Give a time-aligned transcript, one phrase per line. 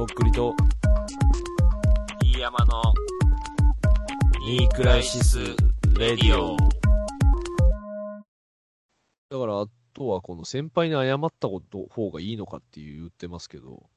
[0.00, 0.54] とっくりと、
[2.22, 2.82] 飯山の
[4.46, 5.38] ニークライシス・
[5.98, 6.56] レディオ。
[9.28, 13.90] だから、あとはこの先輩に謝ったこと方がいいのかって言ってますけど、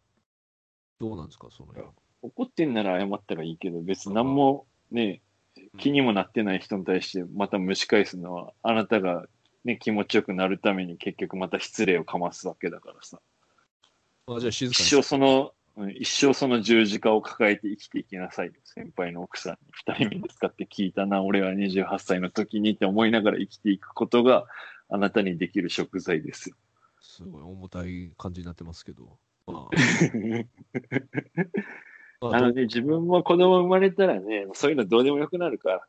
[1.00, 1.88] どうなんですか、その辺。
[2.22, 5.22] 怒ってんなら謝ったらいいけど、別に何もね、
[5.78, 9.26] 気にもなってない人に対してまた蒸し返すのは、あなたが
[9.64, 13.22] ね、気持ちよくなるために結局また失礼をかますわけだからさ。
[14.28, 15.02] あじゃあ静か一に。
[15.02, 15.63] 生その、うん
[15.96, 18.54] 一生その十字架を抱えて生きていきなさいよ。
[18.64, 24.46] 先輩の奥さんに二人目に使って聞いたな、俺は28歳の時にって思いながら生きていくことが
[24.90, 26.56] あなたにできる食材ですよ。
[27.02, 29.18] すごい重たい感じになってますけど。
[29.48, 29.70] まあ、
[32.22, 35.88] まあどあのね、自分も子供生まれたらね、そういうのどうでもよくなるから。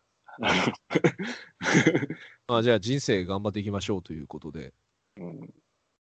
[2.49, 4.73] まあ、じゃあ人生頑張っていきましょうということで、
[5.19, 5.55] うん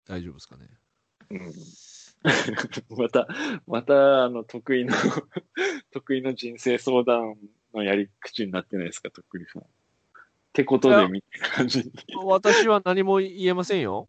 [0.06, 0.68] 大丈夫ですかね。
[1.30, 1.52] うん
[2.96, 3.28] また、
[3.66, 4.94] また、あの、得意の、
[5.92, 7.36] 得意の人生相談
[7.74, 9.62] のやり口になってないですか、とっくりさん。
[9.62, 9.66] っ
[10.54, 11.92] てことで、みたいな感じに。
[12.24, 14.08] 私は何も言えませんよ。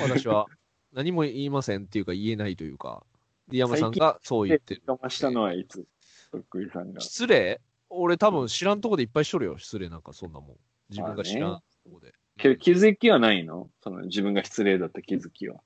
[0.00, 0.46] 私は。
[0.92, 3.04] 何も言いませんっていうか言えないというか、
[3.48, 4.82] で山さんがそう言ってる。
[4.86, 5.86] 我慢したのはいつ
[6.30, 7.00] とっくりさんが。
[7.00, 10.56] 失礼俺多分知らんとこでいっぱいしとるよ、失礼なんかそんなもん。
[10.90, 12.12] 自分が知らんまあとこで。
[12.36, 13.70] けど気づきはないの？
[13.82, 15.62] その自分が失礼だった気づきは。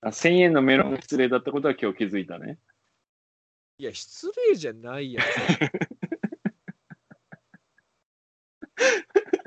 [0.00, 2.58] あ1000円のメロンが失礼だったことは今日気づいたね。
[3.78, 5.24] いや、失礼じゃないやん。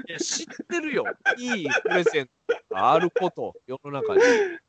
[0.07, 1.05] いや、知ってるよ。
[1.37, 4.21] いいプレゼントがあること、世の中に。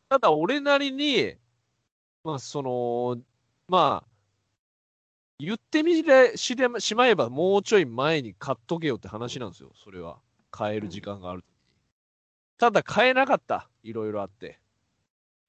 [0.09, 1.37] ただ、俺なりに、
[2.25, 3.23] まあ、その、
[3.69, 4.09] まあ、
[5.39, 10.21] 言ってみれしれしまえば、もうちょい前に買っとけよって話なんですよ、それは。
[10.53, 11.45] 買える時間がある。
[12.59, 13.69] ただ、買えなかった。
[13.83, 14.62] いろいろあって。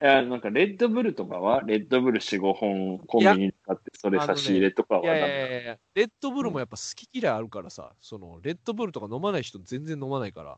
[0.04, 10.58] いや、なんかレッドブルとかはレッドブル4、5本コンビニに使ってそれ差し入れとかはいやいやいやいや、レッドブルもやっぱ好き嫌いあるからさ、その、レッドブルとか飲まない人全然飲まないから。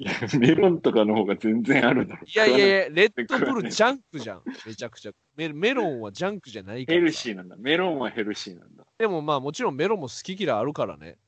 [0.00, 2.22] いや、メロンとかの方が全然あるだろ。
[2.24, 4.42] いやいやいや、レッドブルジャンクじゃん。
[4.64, 5.12] めちゃくちゃ。
[5.36, 7.00] メメロンはジャンクじゃないからさ。
[7.00, 7.56] ヘルシーなんだ。
[7.58, 8.86] メロンはヘルシーなんだ。
[8.96, 11.18] でもまあもちろんメロンも好き嫌いあるからね。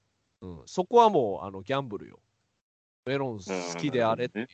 [0.41, 0.63] うん。
[0.65, 2.21] そこはもう、あの、ギャンブルよ。
[3.05, 4.49] メロン好きであれっていう。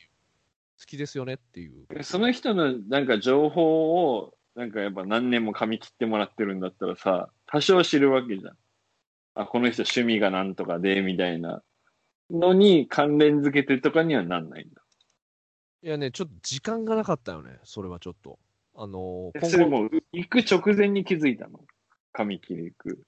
[0.79, 2.03] 好きですよねっていう。
[2.03, 8.57] その人のなんか情報を、なんかやっぱ何年も噛み切ってもらってるんだったらさ、多少知るわけじゃん。
[9.35, 11.63] あ、この人趣味がなんとかで、みたいな
[12.31, 14.81] のに関連付けてとかにはなんないんだ。
[15.83, 17.59] いやね、ちょっと時間がなかったよね。
[17.63, 18.39] それはちょっと。
[18.75, 21.59] あのーそれもう行く直前に気づいたの？
[22.13, 22.99] 噛み切り行く。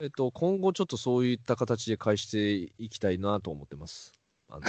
[0.00, 4.12] えっと、今後ちょっとそういった形で返していきたいなと思ってます。
[4.48, 4.62] あの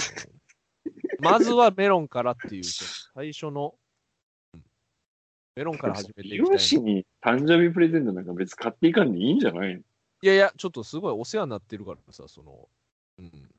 [1.20, 3.76] まずはメロンからっていう、最初の、
[4.54, 4.64] うん
[5.56, 6.58] メロンから始めていきたいな。
[6.58, 9.82] 師に誕生日プレゼントなんか別に買っていかんでいいんじゃないの？
[9.82, 9.84] い
[10.22, 12.70] やいや、ちょっとすごいお世話になってるからさ、その、
[13.18, 13.50] うん。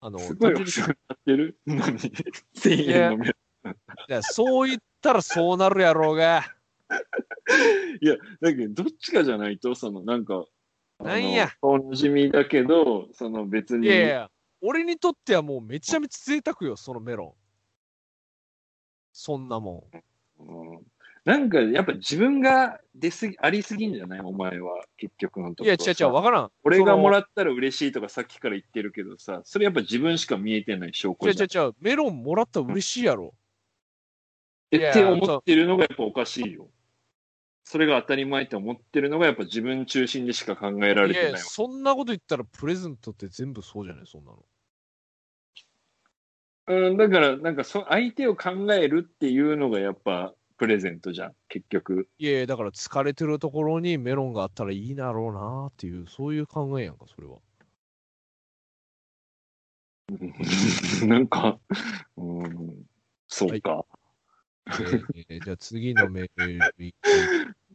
[0.00, 1.58] あの、すごいお世話になってる？
[1.66, 1.98] のに、
[2.54, 3.32] 1000円のメ
[3.64, 3.72] ロン。
[3.72, 3.76] い
[4.08, 6.44] や、そう言ったらそうなるやろうが。
[8.02, 10.44] いや、だけど、どっちかじゃないと、その、なんか、
[10.98, 14.30] あのなんやおなじみだけど、その別に、いやいや、
[14.66, 17.32] 俺にとってはもうめちゃめちゃ贅沢よ、そのメロン。
[19.12, 19.88] そんなも
[20.40, 20.44] ん。
[20.48, 20.86] うん
[21.24, 24.20] なんか、やっぱ自分が出すぎ、ありすぎんじゃない？
[24.20, 25.66] お前は、結局のところ。
[25.66, 26.52] いや、違う違う、わからん。
[26.62, 31.64] 俺がもっらったら嬉しいとかさっきから言ってるけどさ、それやっぱ自分しか見えてない証拠違うじゃん。
[31.64, 33.34] 違う違う、メロンもらったら嬉しいやろ。
[34.72, 36.68] って思ってるのがやっぱおかしいよ。
[37.64, 41.38] それが当たり前って思ってるのがやっぱ自分中心でしか考えられてないわ。
[41.38, 44.44] そんなこと言ったらプレゼントって全部そうじゃない、そんなの。
[46.68, 52.08] うん、だから、なんかそ、相手を考えるっていうのがやっぱプレゼントじゃん、結局。
[52.18, 57.38] いやだから疲れてるところにメロンがあったらいいだろうなっていう、そういう考えやんか、それは。
[61.06, 61.58] なんか、
[62.16, 62.86] うん、
[63.28, 63.84] そうか。
[64.68, 66.94] えーじゃあ次のメールいき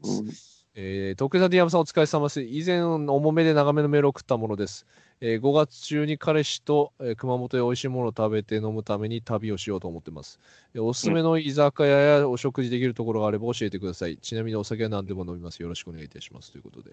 [0.04, 0.30] うん
[0.74, 2.42] えー、徳田ディアムさんお疲れ様です。
[2.42, 4.86] 以前、重めで長めのメールを送ったものです。
[5.20, 10.40] えー5月中に彼氏と、えー熊本で美味しいものを食べて飲むために旅をしようと思ってます。
[10.74, 11.90] えーおすすめの居酒屋
[12.20, 14.18] やお食事できるところがあれば教えてください。
[14.18, 15.62] ちなみにお酒は何でも飲みます。
[15.62, 16.54] よろしくお願いいたします。
[16.54, 16.92] ということで、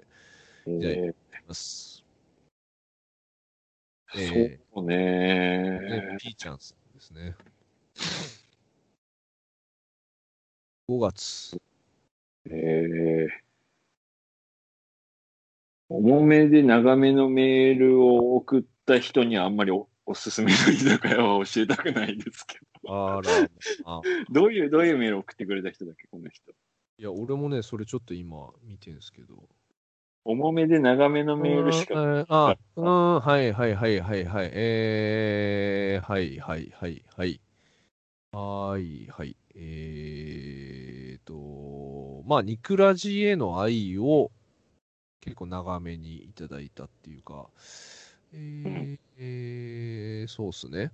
[0.67, 1.15] じゃあえ
[1.47, 2.05] ます。
[4.13, 4.97] ーえそうーね
[5.79, 7.37] ね、ピーちゃんさんですね。
[10.89, 11.57] 5月。
[12.51, 13.48] えー
[15.89, 22.59] 重めで長めのメールを送った人にはあんまりおおすすめの居酒屋は教えたくないですけ
[22.89, 23.31] あら、
[23.85, 24.33] あど。
[24.33, 26.51] どういう、どういうメールを送ってくれた人だっけ、この人。
[26.51, 29.49] いや、俺もね、それちょっと今見てんすけど。
[30.25, 32.01] 重めで長めのメールしか。
[32.01, 34.51] うんあ、うん、はいはいはいはいはい。
[34.53, 37.41] えー、はいはいはいはい。
[38.33, 39.37] はいはい。
[39.55, 44.31] えーと、まあ、ニクラジへの愛を
[45.21, 47.47] 結構長めにいただいたっていうか、
[48.33, 50.93] えーえーそうっすね。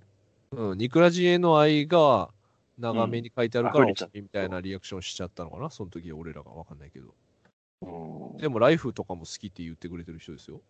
[0.51, 2.29] うん、ニクラジへの愛が
[2.77, 5.69] 長めに書いてあるから、うんみたいなリアクションしちゃったのかな？
[5.69, 7.13] その時俺らがわかんないけど。
[7.81, 10.61] うんでも、ライフとかも好きって言ってくれてる人ですよ。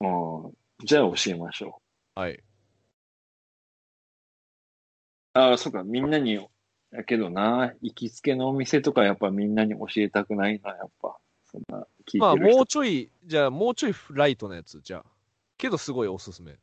[0.00, 0.52] うん
[0.84, 1.80] じゃあ教えましょ
[2.14, 2.34] はい。
[2.34, 2.42] う。
[5.34, 6.34] ああ、そうか、みんなに、
[6.90, 11.16] やけどな、行きつけのお店とかやっぱみんなに教えたくないな、やっぱ。
[11.44, 12.56] そんな、聞いまあ、てる人。
[12.56, 15.04] もうちょい、じゃあ、もうちょいライトなやつ、じゃあ。
[15.56, 16.56] けど、すごいおすすめ。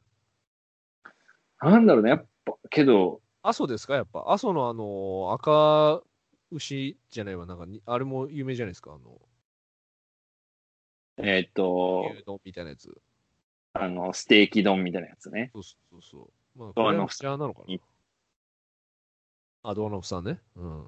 [1.62, 3.96] なんだろうね、やっぱ、けど、阿蘇ですか？
[3.96, 4.32] やっぱ。
[4.32, 6.02] 阿蘇のあの、赤
[6.52, 8.94] 牛じゃないわ、なんかに、あれも有名じゃないですか？
[8.94, 9.22] あの、
[11.18, 13.02] えーっと、牛丼みたいなやつ。
[13.74, 15.52] あの、ステーキ丼みたいなやつね。
[15.54, 16.60] そうそうそう。
[16.60, 17.66] まあ、ドアノフこれはメジャーなのかな？
[17.68, 17.82] に。
[19.64, 20.40] あ、ドアノフさんね。
[20.56, 20.88] うん。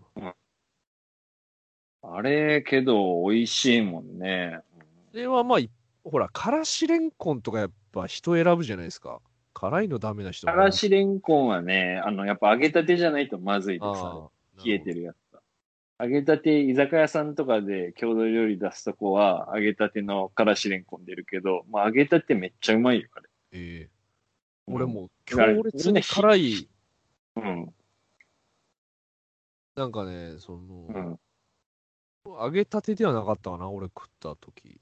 [2.10, 4.60] あれ、けど、美味しいもんね。
[5.12, 5.70] それはまあ、い
[6.04, 9.20] ほら、からしれんこんとかやっぱ人選ぶじゃないですか。
[9.54, 14.30] 辛いのダメな人もからしれんこんはね、あの、やっぱ揚げたてじゃないとまずいでさ、ああ
[14.66, 15.42] 冷えてるやつだ。
[16.00, 23.30] 揚げたて、居酒屋さんとかで郷土料理出すとこは、揚げたてのからしれんこん出るけど、まあ揚げたてめっちゃうまいよ、あれ。
[23.52, 23.90] ええ
[24.68, 26.70] 俺も強烈に辛い、
[27.36, 27.74] うん。
[29.76, 31.20] なんかね、その、うん。
[32.40, 34.80] 揚げたてではなかったかな、俺食った時。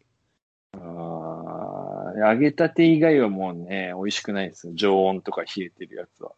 [0.73, 4.73] あー揚げたて以外はもうね、美味しくないですよ。
[4.75, 6.31] 常温とか冷えてるやつは。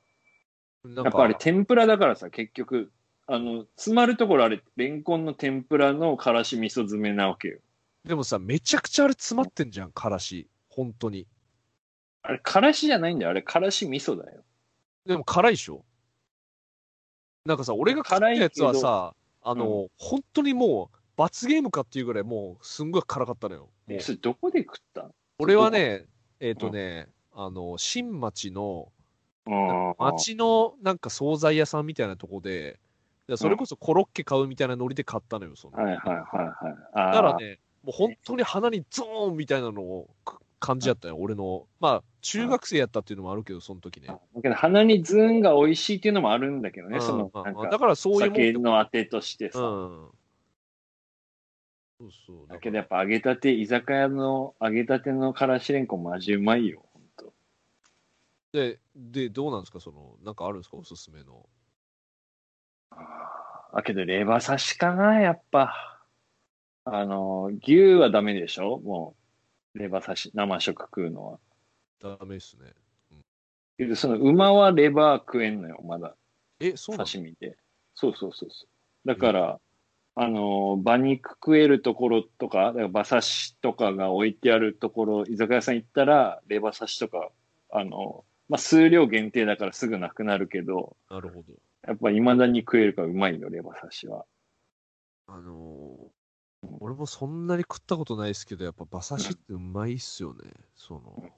[0.95, 2.91] やっぱあれ天ぷらだからさ、結局、
[3.25, 7.59] あの、詰まるところあれ、レンコンの天ぷらのからし味噌詰めなわけよ。
[8.05, 10.47] でもさ、めちゃくちゃあれ詰まってんじゃん、からし。
[10.69, 11.27] 本当に。
[12.21, 13.31] あれ、からしじゃないんだよ。
[13.31, 14.43] あれ、からし味噌だよ。
[15.05, 15.83] でも辛いでしょ
[17.45, 19.13] なんかさ、俺が食ったやつはさ、
[19.49, 23.61] あの、う本当にもう、罰ゲームかっていうぐらいもう、すんごい辛かったのよ。
[23.61, 25.09] もうえ、それどこで食った？
[25.39, 26.05] 俺はね、
[26.39, 28.91] えっ、とね、あの、新町の、
[29.45, 29.95] うん。
[29.97, 32.79] 町のなんか惣菜屋さんみたいなとこで、
[33.27, 35.77] でそれこそコロッケ買うみたいなノリで買ったのよ、その。
[35.77, 36.75] はいはいはいはい。
[36.93, 41.67] あーだからね、もう本当に鼻にゾーンみたいなのをく感じやったよ、俺の。
[41.79, 44.07] まあ、中学生やったっていうのもあるけど、その時ね。
[44.07, 49.59] だけど鼻にズーンが美味しいっていうのもあるんだけどね、うんその、まあなんか、まあだからそういう酒のあてとしてさ。
[49.59, 50.09] うん。
[51.99, 52.47] そうそう。
[52.47, 57.33] だけどやっぱ揚げたて、居酒屋の揚げたてのからしれんこんマジうまいよ、ほんと。
[58.53, 61.47] で、で、どうなんですか、その、なんかあるんですか、おすすめの。
[62.91, 66.01] あ、けどレバ刺しかな、やっぱ。
[66.85, 68.79] あの、牛はダメでしょ？
[68.79, 69.16] もう、
[69.77, 71.39] レバ刺し、生食食うのは。
[72.01, 72.73] ダメっすね。
[73.77, 76.15] けどその馬はレバー食えんのよ、まだ。
[76.59, 77.07] え、そうなの？
[77.07, 77.57] 刺身で。
[77.93, 79.07] そうそうそうそう。
[79.07, 79.59] だから、
[80.15, 87.29] あの、馬肉食えるところとか、だから馬刺しとかが置いてあるところ、居酒屋さん行ったら、レバ刺しとか、
[87.69, 91.53] あの、まあ、数量限定だからすぐなくなるけど、なるほど。
[91.87, 94.25] やっぱ未だに食えるからうまいよ、レバ刺しは。
[95.27, 96.06] あのー
[96.79, 100.51] 俺もそんなに食ったことないですけど、やっぱ馬刺しってうまいっすよね。
[100.75, 101.31] その、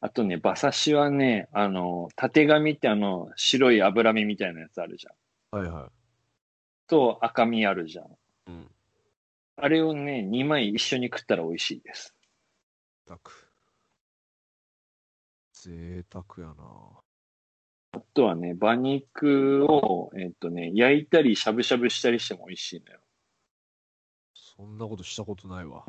[0.00, 5.60] あとね、馬刺しはね、あの、縦紙ってあの、白い脂身みたいなやつあるじゃん。
[5.60, 5.90] はいは
[6.86, 8.06] と赤身あるじゃん。
[8.06, 8.08] い。
[8.46, 8.70] うん。
[9.56, 12.14] あれをね、2枚一緒に食ったら美味しいです。
[13.06, 13.20] 贅沢。
[15.52, 16.64] 贅沢やな
[17.92, 23.00] あとはね、馬肉を、えっとね、焼いたりしゃぶしゃぶしたりしても美味しいのよ。
[24.58, 25.84] そんなことしたことないわ。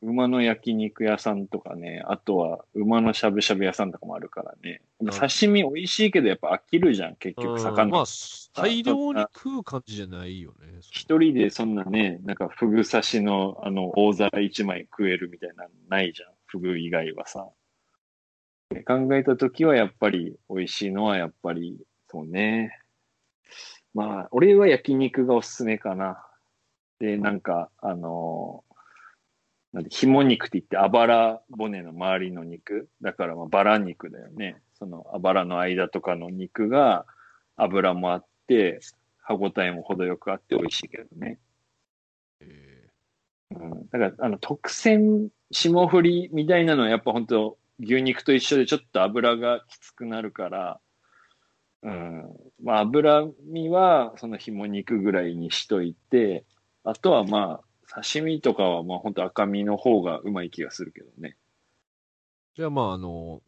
[0.00, 4.80] 馬の焼肉屋さんとかね、あとは馬のしゃぶしゃぶ屋さんとかもあるからね。
[5.02, 7.90] ん刺身美味しいけどやっぱ飽きるじゃん、結局うん魚。
[7.90, 8.04] まあ、
[8.54, 10.78] 大量に食う感じじゃないよね。
[10.80, 16.30] 一人でそんなね、なんかフグ刺しのあの大皿一枚食えるみたいなのないじゃん。
[16.46, 17.46] フグ以外はさ。
[18.70, 21.78] で考えたときはやっぱり美味しいのはやっぱり
[22.10, 22.80] そうね。
[23.92, 26.26] まあ、俺は焼肉がおすすめかな。
[27.04, 28.64] で、なんか、あの
[29.74, 32.88] なんで、紐肉って言って、あばら骨の周りの肉。
[33.02, 34.62] だから、まあ、バラ肉だよね。
[34.78, 37.04] その、あばらの間とかの肉が、
[37.56, 38.80] 油もあって、
[39.18, 41.38] 歯ごたえも程よくあって美味しいけどね。
[42.40, 42.88] え
[43.50, 43.88] うん。
[43.88, 50.80] だから、あの、特選霜降りみたいなのは、やっぱ本当牛肉と一緒でちょっと油がきつくなるから、
[51.82, 52.24] うん。
[52.62, 56.44] まあ、脂身は、その紐肉ぐらいにしといて、
[56.84, 61.36] あとはまあ、刺身とかはまあ本当赤身の方がうまい気がするけどね。
[62.56, 63.42] じゃあまあ、あの、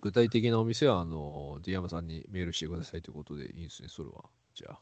[0.00, 4.24] 具体的なお店は、あの、ディアマさんにメールしてくださいということでいいんですね、それは。
[4.54, 4.80] じゃあ。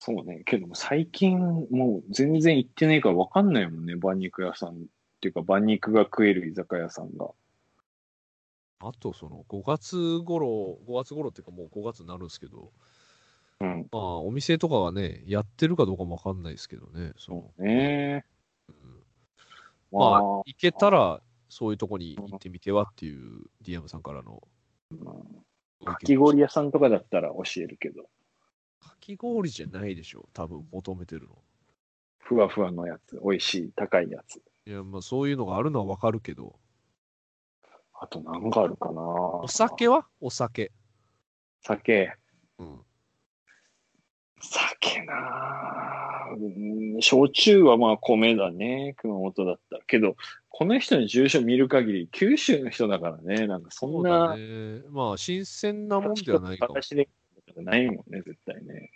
[0.00, 0.42] そうね。
[0.46, 1.38] けども最近
[1.70, 3.94] もう全然行ってないから分かんないもんね。
[3.94, 4.74] 馬肉屋さんっ
[5.20, 7.30] ていうか馬肉が食える居酒屋さんが。
[8.80, 12.72] あと、その、5月頃、5月頃っていうかもう5月になるんですけど、
[13.60, 13.88] うん。
[13.90, 17.12] まあ、お店とかがね、やってるかどうかもわかんないですけどね。
[17.18, 18.24] そうね。
[18.68, 19.02] うん
[19.90, 24.46] まあ、まあ、行けたら、そういうとこに行ってみてはっていう DM さんからの。
[25.84, 28.02] かき氷屋さんとかだったら教えるけど、
[28.80, 31.38] かき氷じゃないでしょ、多分求めてるの。
[32.18, 34.42] ふわふわのやつ、美味しい、高いやつ。
[34.66, 36.58] いや、まあそういうのがあるのはわかるけど、
[37.94, 40.06] あと何かあるかなお酒は？
[40.20, 40.72] お酒。
[41.62, 42.12] 酒。
[42.58, 42.80] うん。
[44.40, 48.94] 酒なぁうん焼酎はまあ米だね。
[48.98, 49.82] 熊本だったら。
[49.86, 50.16] けど、
[50.48, 53.46] この人の住所見る限り、九州の人だからね。
[53.46, 54.82] なんかそんうなだ、ね。
[54.90, 56.74] まあ、新鮮なもんではないかも。
[56.74, 57.08] 私で
[57.56, 58.90] ないもんね、絶対ね。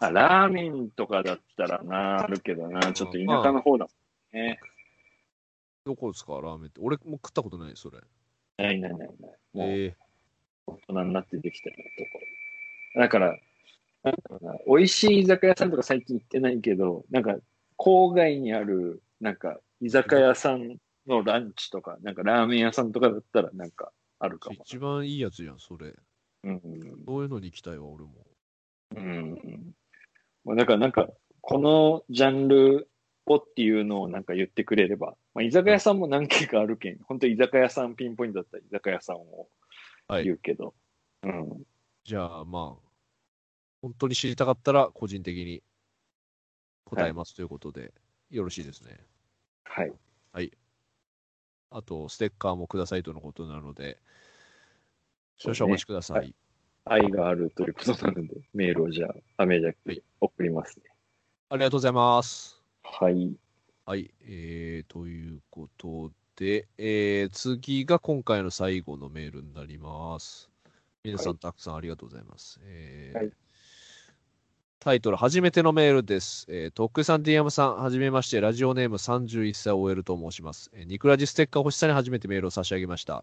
[0.00, 3.90] あ、ラーメンとかだったらな、あるけどな、ちょっと田舎の方だも
[4.32, 4.58] んね。
[5.84, 6.80] どこですか、ラーメンって。
[6.82, 7.98] 俺も食ったことない、それ。
[8.58, 9.08] ないないないない。
[9.52, 9.96] もうえ
[10.66, 12.18] 大人になってできたようなとこ
[12.94, 13.00] ろ。
[13.02, 13.38] だから、
[14.66, 17.36] 美味しい居酒屋さんとか最近行ってないけど、なんか、
[17.76, 24.64] 郊外にある、なんか、居酒屋さんのランチとか、なんかラーメン屋さんとかだったら、なんか、あるかー、も。
[24.64, 25.94] 一番いいやつじゃん、それ。
[26.44, 26.60] うん。
[27.06, 28.26] そういうのに行きたいわ、俺も。
[28.96, 29.74] うん。
[30.44, 31.08] まあ、だからなんか、
[31.40, 32.90] このジャンル
[33.26, 39.48] をっていうのをなんか言ってくれれば、まあ、居酒屋さんも何軒かあるけん、本当居酒屋さんピンポイントだったら居酒屋さんを
[40.08, 40.74] はい言うけど、
[41.22, 41.62] うん。
[42.04, 42.87] じゃあ、まあ、
[43.82, 45.62] 本当に知りたかったら、個人的に
[46.84, 47.92] 答えますということで、
[48.30, 48.98] よろしいですね。
[49.64, 49.92] はい。
[51.70, 53.98] あと、ステッカーもくださいとのことなので、
[55.36, 56.18] 少々お待ちください。
[56.18, 56.34] はい
[56.90, 60.84] 愛があるということなので、メールをじゃあ、アメージャックに送りますね。
[61.50, 62.62] ありがとうございます。
[62.82, 63.36] はい。
[63.84, 70.48] はい、えー、ということで、えー、次が今回の最後のメールになります。
[71.04, 72.58] 皆さん、はいたくさんありがとうございます。
[72.62, 73.32] えーはい
[74.88, 76.46] タイトル、初めてのメールです。
[76.48, 80.70] えー、とっくりさん、DM さん、はじめまして、ラジオネーム31歳 OL と申します。
[80.72, 83.22] えーニクラジステッカー欲しさに初めてメールを差し上げました。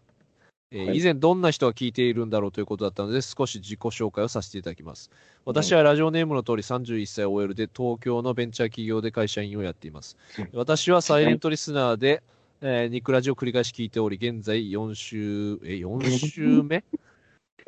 [0.70, 5.10] えーはい以前どんな人が聞いているんだろうということだったので、少し自己紹介をさせていただきます。
[5.44, 10.16] 私はラジオネームの通り31歳 OL で東京のベンチャー企業で会社員をやっています。
[10.52, 12.22] 私はサイレントリスナーで、
[12.60, 16.84] えーニクラジを繰り返し聞いており、現在4週、え、4週目？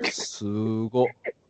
[0.12, 1.08] すご。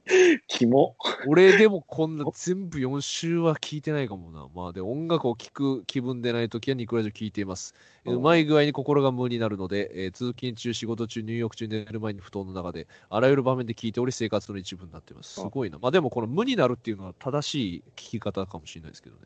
[0.48, 0.96] キモ。
[1.22, 4.48] 俺でもこんな全部4週は聞いてないかもな。
[4.54, 7.74] まあで、音楽を聴く気分でないときはニクラジを聞いています。
[8.04, 15.34] えーうまい具合に心が無になるので、えー通勤中、仕事中、入浴中、寝る前に布団の中で、あらゆる場面で聞いており、生活の一部になっています。
[15.34, 15.78] すごいな。
[15.78, 19.22] まあでもこの無になるっていうのは正しい聞き方かもしれないですけどね。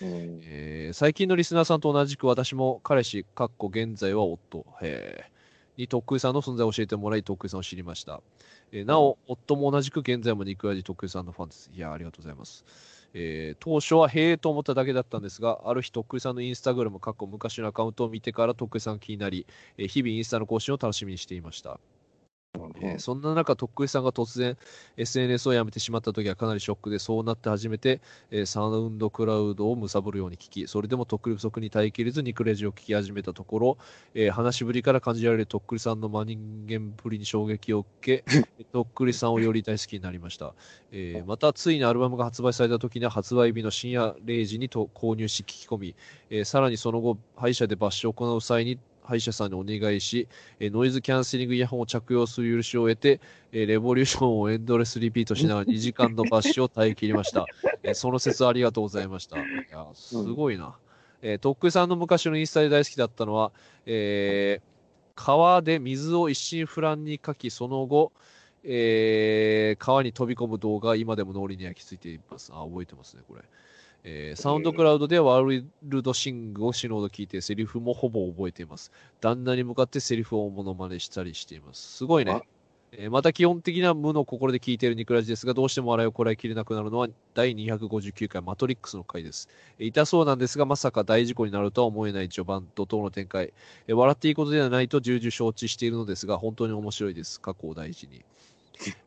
[0.00, 0.40] うん。
[0.42, 5.35] えー最近のリスナーさんと同じく私も彼氏、かっこ現在は夫、へー
[5.76, 8.22] にとっくりさんの存在を教えてもらい、とっくりさんを知りました。
[8.72, 11.70] えーなお、夫も同じく現在も肉味とっくりさんのファンです。
[11.72, 12.64] いや、ありがとうございます。
[13.12, 19.46] えー当初はへえと思っただけだったんですが、ある日、とっくりさんのインスタグラム、過去昔のアカウントを見てからとっくりさんが気になり、
[19.78, 21.80] えー日々インスタの更新を楽しみにしていました。
[22.80, 24.56] えーそんな中、とっくりさんが突然
[24.96, 33.78] SNS をやめてしまった時はかなりショックで、そうなって初めて、えーサウンドクラウドを貪るように聞き、それでもとっくり不足に耐えきれず、ニクレジを聞き始めたところ、
[34.14, 38.24] えー話しぶりから感じられるとっくりさんの真人間ぶりに衝撃を受け、
[38.72, 40.54] とっくりさんをより大好きになりました。
[40.92, 45.94] えーまた、ついにアルバムが発売された時には、発売日の深夜0時にと購入し聞き込み、
[46.30, 50.28] えーさらにその後、歯医者で抜歯を行う際に、歯医者さんにお願いし、
[50.60, 53.20] えノイズキャンセリングイヤホンを着用する許しを得て、
[53.52, 57.46] えレボリューションをエンドレスリピートしながら2時間の抜歯を耐え切りました。
[57.82, 59.38] えその説ありがとうございました。
[59.38, 60.76] いや、すごいな。
[61.22, 63.52] えーとっくさんの昔のインスタで大好きだったのは、
[63.86, 64.76] えー
[65.18, 68.12] 川で水を一心不乱にかき、その後、
[68.64, 72.52] えー川に飛び込む動画今でも脳裏に焼き付いています。
[72.52, 73.42] あ、覚えてますね、これ。
[74.08, 78.92] えーサウンドクラウドでワールドシングを死ぬほど聞いて、セリフもほぼ覚えています。
[79.20, 81.96] 旦那に向かってセリフをモノマネしたりしています。
[81.96, 82.40] すごいねあ？
[82.92, 89.48] えーまた基本的な無の心で聞いているニクラジですが、どうしても笑いをこらえきれなくなるのは第259回マトリックスの回です。
[89.80, 93.52] えー痛そうなんですが、まさか大事故になるとは思えない序盤、怒涛の展開。
[93.88, 97.40] えー笑っていいことではないと重々承知しているのですが、本当に面白いです。
[97.40, 98.24] 過去を大事に。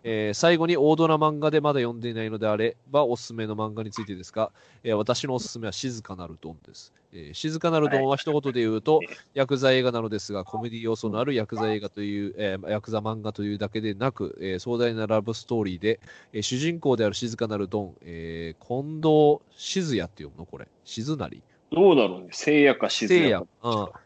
[0.04, 4.52] えー最後に大ドラ漫画でまだ読んでいないのであればおすすめの漫画についてですが、
[4.84, 6.94] えー私のおすすめは静かなるドンです。
[7.12, 9.00] えー静かなるドンは一言で言うと、
[9.34, 16.00] ヤクザ映画なのですが、コメディ要素のあるヤクザ映画という、えーヤクザ漫画というだけでなく、えー壮大なラブストーリーで、
[16.34, 20.46] えー主人公である静かなるドン、えー近藤静也って読むの？
[20.46, 20.68] これ。
[20.86, 22.28] 静成どうだろうね。
[22.32, 23.48] 聖夜か静聖夜ん、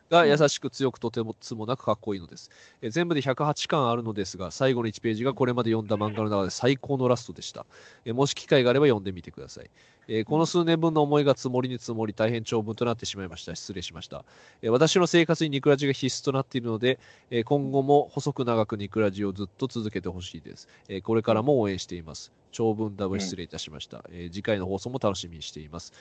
[0.09, 2.49] が優しく強くとてもつもなくかっこいいのです、
[2.81, 7.65] えー全部で108巻あるのですが、最後の1ページがこれまで読んだ漫画の中で最高のラストでした。
[8.05, 9.69] えーもし機会があれば読んでみてください。
[10.07, 13.55] えーこの数年分の思いが積もりに積もり大変長文となってしまいました。
[13.55, 14.25] 失礼しました。
[14.61, 16.99] えー私の生活にニクラジが必須となっているので、
[17.31, 22.33] えー今後も細く長くニクラジをずっと続けてほしいです、えーこれからも応援しています。
[22.51, 24.03] 長文ダブル失礼いたしました。
[24.09, 25.93] えー次回の放送も楽しみにしています。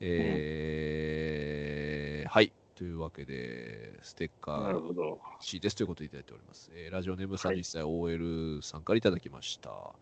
[0.00, 2.52] えーはい。
[2.74, 5.18] というわけで、ステッカーなるほど。
[5.32, 6.70] 欲しいですということでいただいております。
[6.74, 9.70] えーラジオネーム31歳 OL さんからいただきました。
[9.70, 9.94] は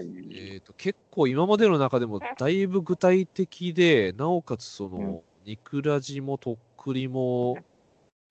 [0.00, 0.06] い。
[0.30, 7.58] えー、と結構今までの中でもだいぶ具体的で、なおかつその、うんニクラジもとっくりも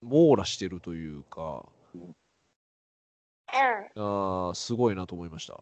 [0.01, 1.65] 網羅してるというか、
[3.95, 5.61] あーすごいなと思いました。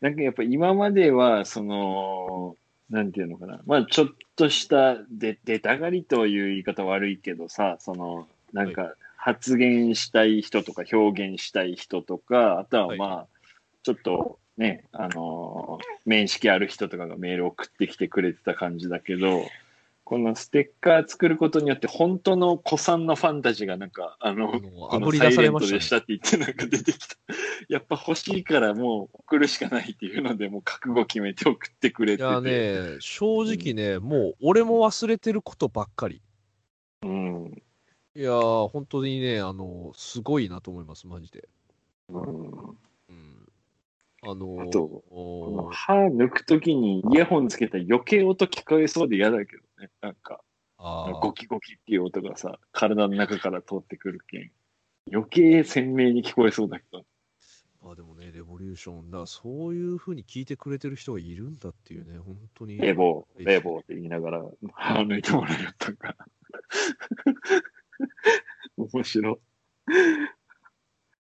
[0.00, 2.56] なんかやっぱ今までは、その、
[2.90, 3.60] なんていうのかな。
[3.66, 13.26] まあちょっとしたで出たがりという言い方悪いけどさ、その、なんか発言したい人とか表現したい人とか、あとはまあ、
[13.82, 19.44] ちょっとね、あのー面識ある人とかがメール送ってきてくれてた感じだけど、
[20.08, 24.54] このステッカー作ることによって、本当の古参のファンたちがなんか、あの、
[24.90, 27.16] あのサイレン出されましトでしたたって言ってなんか出てきた。
[27.68, 32.24] やっぱ欲しいからもう送るしかないっていうので、もう覚悟決めて送ってくれてて。
[32.24, 32.30] ね。
[32.30, 36.22] いやね、正直ね、もう俺も忘れてることばっかり。
[37.02, 37.62] うん。
[38.16, 41.50] いやー、本当にね、あの、すごいなと思います、マジで。
[42.08, 42.78] うん。
[44.32, 49.90] うん、あのあとこおの歯抜くときにイヤホンつけたら余計音聞こえそうで嫌だけどね。
[50.00, 50.40] なんか、
[50.78, 54.50] ゴキゴキっていう音がさ、体の中から通ってくるけん。
[55.12, 57.04] 余計鮮明に聞こえそうだけど。
[57.82, 62.76] まあでもね、レボリューション、だそういうふうに聞いてくれてる人がいるんだっていうね、本当に。
[62.78, 66.16] レボー、レボーって言いながら歯抜いてもらえたんか。
[68.76, 69.36] 面白い。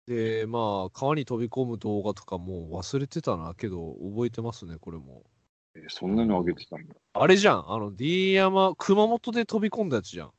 [0.06, 5.22] で、まあ、川に飛び込む動画とかもう忘れてたな、けど、覚えてますね、これも。
[5.74, 6.94] えそんなの上げてたんだ。
[7.14, 10.30] あれじゃん、あの、D 山、熊本で飛び込んだやつじゃん。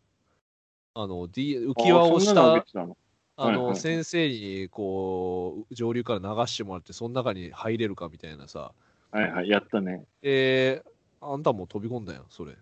[0.95, 2.95] あの、D、浮き輪をした、あの、
[3.35, 8.73] はいはい先生に、こう、上流から流してもらって、その中に入れるかみたいなさ。
[9.11, 10.05] はいはい、やったね。
[10.21, 12.55] えー、あんたも飛び込んだやん、それ。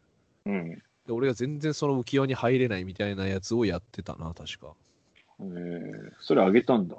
[0.46, 0.70] うん。
[0.70, 4.76] で、俺が全然その浮き輪に入れないみたいなやつをやってたな、確か。
[5.42, 6.98] えー、それ上げたんだ。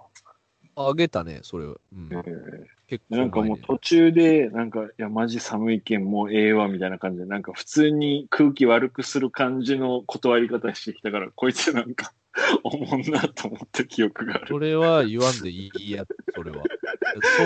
[0.74, 1.66] あげたね、それ。
[1.66, 2.16] うんえ。
[2.16, 3.24] ー結構前、ね。
[3.24, 12.12] なんかもう途中で、なんか、いや、マジ寒いけん、もうええわ、みたいな感じで、なんか普通に空気悪くする感じの断り方してきたから、こいつなんか、
[12.64, 14.46] おもんなと思った記憶がある。
[14.48, 16.64] それは言わんでいいや、それは。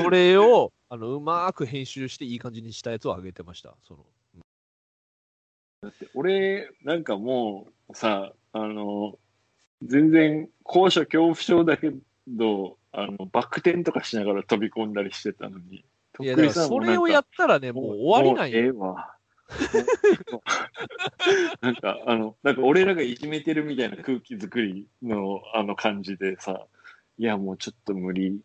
[0.02, 3.76] それを、あの、うまく編集していい感じにしたやつをあげてました。
[3.82, 4.06] その
[5.82, 9.18] だって俺、なんかもうさ、あの、
[9.82, 11.92] 全然高所恐怖症だけ
[12.26, 15.84] ど、あの、バク転とかしながら飛び込んだりしてたのに。
[16.20, 18.56] いや、それをやったらね、もう終わりなんよ。
[18.56, 19.12] もうええわ。
[21.60, 26.66] なんか、あの、なんか俺らがいじめてるみたいな空気作りのあの感じでさ、
[27.18, 28.40] いや、もうちょっと無理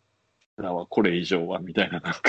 [0.57, 2.21] だわ、これ以上は、みたいな、なんか。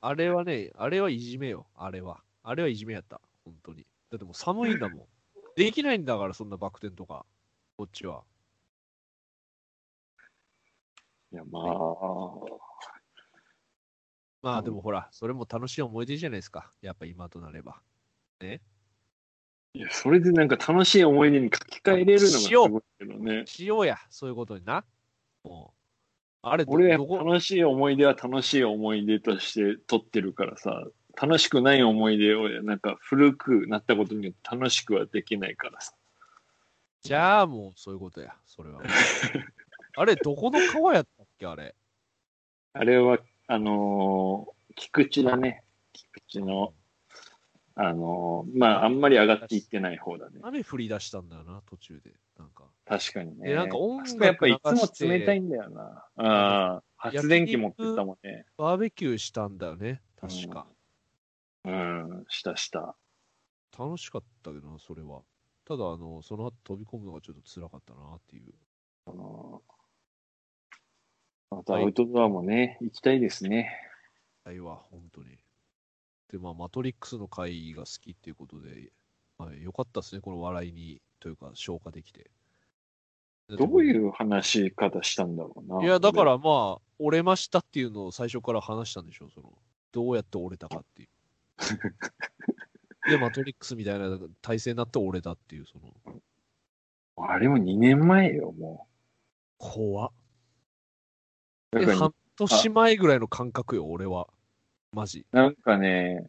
[0.00, 1.66] あれはね、あれはいじめよ。
[1.74, 2.22] あれは。
[2.42, 3.20] あれはいじめやった。
[3.44, 3.86] 本当に。
[4.10, 5.06] だってもう寒いんだもん。
[5.56, 7.24] できないんだから、そんなバク転とか。
[7.76, 8.22] こっちは。
[11.32, 12.72] いや、まあ、うん
[14.42, 16.72] まあでもほら、それも楽しい思い出じゃないですか。
[16.82, 17.80] やっぱ今となれば。
[19.74, 23.44] いや、それでなんか楽しい思い出に書き換えれるのがすごいけどね。
[23.46, 24.84] しようや、そういうことにな。
[25.44, 25.82] もう
[26.42, 30.84] あれど、俺、楽しい思い出は楽しい思い出として撮ってるからさ、
[31.20, 35.94] 楽しくない思い出をなんか古くなったことによって楽しくはできないからさ。
[37.02, 38.80] じゃあもうそういうことや、それは。
[39.96, 41.74] あれ、どこの川やったっけ、あれ？
[42.74, 45.64] あれは、あのー菊池だね。
[45.92, 46.72] 菊池の、
[47.74, 50.40] あのーまあ、あんまり上がっていってない方だね。
[50.42, 52.14] 雨降り出したんだよな、途中で。
[52.38, 52.64] なんか。
[52.86, 53.50] 確かにね。
[53.50, 56.06] えなんか音楽こやっぱいつも冷たいんだよな。
[56.16, 58.46] ああ、発電機持ってったもんね。
[58.56, 60.66] バーベキューしたんだよね、確か。
[61.64, 62.96] うん、したした。
[63.78, 65.22] 楽しかったけどな、それは。
[65.64, 68.52] ただ、あの、その後飛び込むのがちょっと辛かったなっていう。
[69.06, 69.62] あの
[71.50, 73.70] またアウトドアもね、行きたいですね。
[74.50, 75.38] いわ、本当に。
[76.30, 78.90] で、まあ、マトリックスの回が好きっていうことで、
[79.38, 82.30] はい、よかったですね、この笑いに、というか、消化できて。
[83.48, 85.84] どういう話し方したんだろうな。
[85.84, 89.52] いや、だからまあ、折れましたっていうのを最初から話したんでしょう、その、
[89.92, 91.08] どうやって折れたかっていう。
[93.08, 96.22] で、マトリックスみたいな体勢になって折れたっていう、その、
[97.16, 98.86] あれも2年前よ、も
[99.58, 100.12] 怖っ。
[101.72, 101.78] う。
[101.80, 104.28] で、半年前ぐらいの感覚よ、俺は。
[104.92, 105.26] マジ。
[105.32, 106.28] なんかね、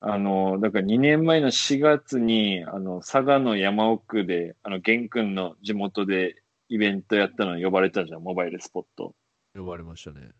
[0.00, 9.14] あの、だから2年前の4月に、あの、佐賀の山奥で、あの、玄君の地元でイベントやったのに呼ばれたじゃん、モバイルスポット。
[9.54, 10.30] 呼ばれましたね。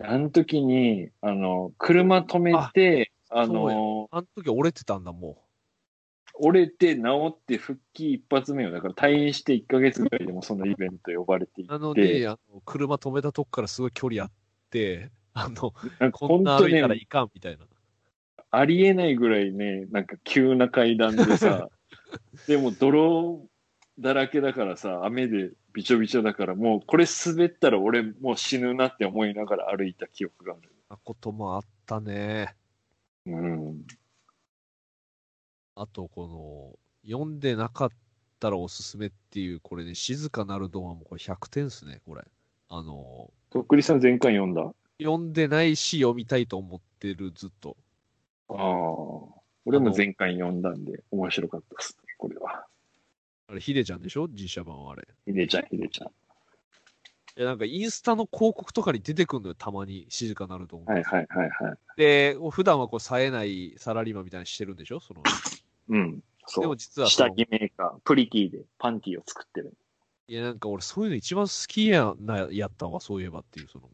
[0.00, 5.42] あの時に、あの、車止めて、あの、あの時折れてたんだ、も
[6.40, 8.70] 折れて治って復帰一発目よ。
[8.70, 11.74] だから退院して1ヶ月ぐらいでもそのイベント呼ばれていて。
[11.74, 11.78] う。
[11.78, 14.30] なので、あの車止めたとこからすごい距離あっ
[14.70, 17.66] て、 あの、なんかこんな歩いたら、いかんみたいな。
[18.50, 21.68] ありえないぐらいね、なんか急な階段でさ、
[22.48, 23.46] でも泥
[23.98, 30.72] だらけだからさ、雨でびちょびちょだから、もうこれ滑ったら俺もう死ぬなって思いながら歩いた記憶がある。
[30.88, 32.54] なこともあったね。
[33.30, 33.86] うん。
[35.74, 37.90] あと、この、読んでなかっ
[38.40, 42.22] たらおすすめっていう、これね、静かなるドアもこれ100点っすね、これ。
[42.68, 44.62] あの、とっくりさん前回読んだ？
[44.62, 47.76] あ読んでないし、読みたいと思ってる、ずっと。
[48.48, 48.54] あ。
[49.64, 52.66] 俺も前回読んだんで面白かったですね、これは。
[53.48, 54.28] あれ、ヒデちゃんでしょ？
[54.28, 55.06] 実写版はあれ。
[55.26, 56.08] ひでちゃん、ひでちゃん。
[57.38, 60.06] いや、なんかインスタの広告とかに出てくるのよ、たまに。
[60.08, 60.92] 静かなるドア。
[60.92, 61.78] はいはいはいはい。
[61.96, 64.98] で、普段はこう、冴えないサラリーマンみたいにしてるんでしょ？
[64.98, 65.22] その、
[65.90, 66.20] うん。
[66.48, 66.76] そでもう。
[66.76, 69.72] 実は下着メーカー、プリティでパンティを作ってる。
[70.26, 73.88] いや、なんか俺そういうの一番好きやな、やったわ、そういえばっていう、その、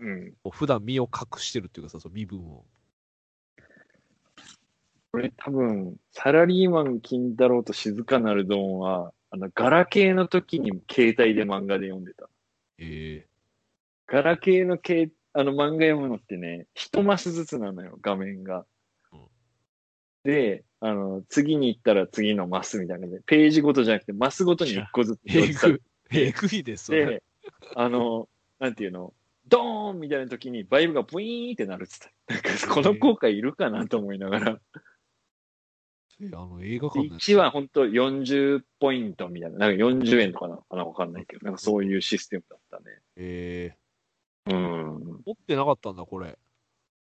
[0.00, 0.32] うん。
[0.44, 2.66] こう普段身を隠してるっていうかさ、その身分を。
[5.12, 12.28] これ多分、サラリーマン金太郎と静かなるドンは、あの、ガラケーの時に携帯で漫画で読んでた。
[12.80, 13.26] え
[14.06, 18.64] ガラケーの系あの漫画読むのってね、一マスずつなのよ、画面が
[19.12, 19.20] うん。
[20.24, 26.90] で、あの、次に行ったら次のマスみたいな感じで、ページごとじゃなくて、マスごとに一個ずつえ表示されてえぐいです。
[26.90, 27.22] で、
[27.76, 29.14] あの、なんていうの、
[29.46, 32.34] ドーンみたいな時にバイブがブイーンってなるっつった。
[32.34, 34.60] なんかこの効果いるかなと思いながら。
[36.22, 42.84] えあの、映画館のやつ1は本当40ポイントみたいな、なんか40円とかなのかなわかんないけど、なんかそういうシステムだったね。
[43.16, 43.76] え
[44.46, 44.96] うん。
[44.96, 46.38] ー、持ってなかったんだ、これ。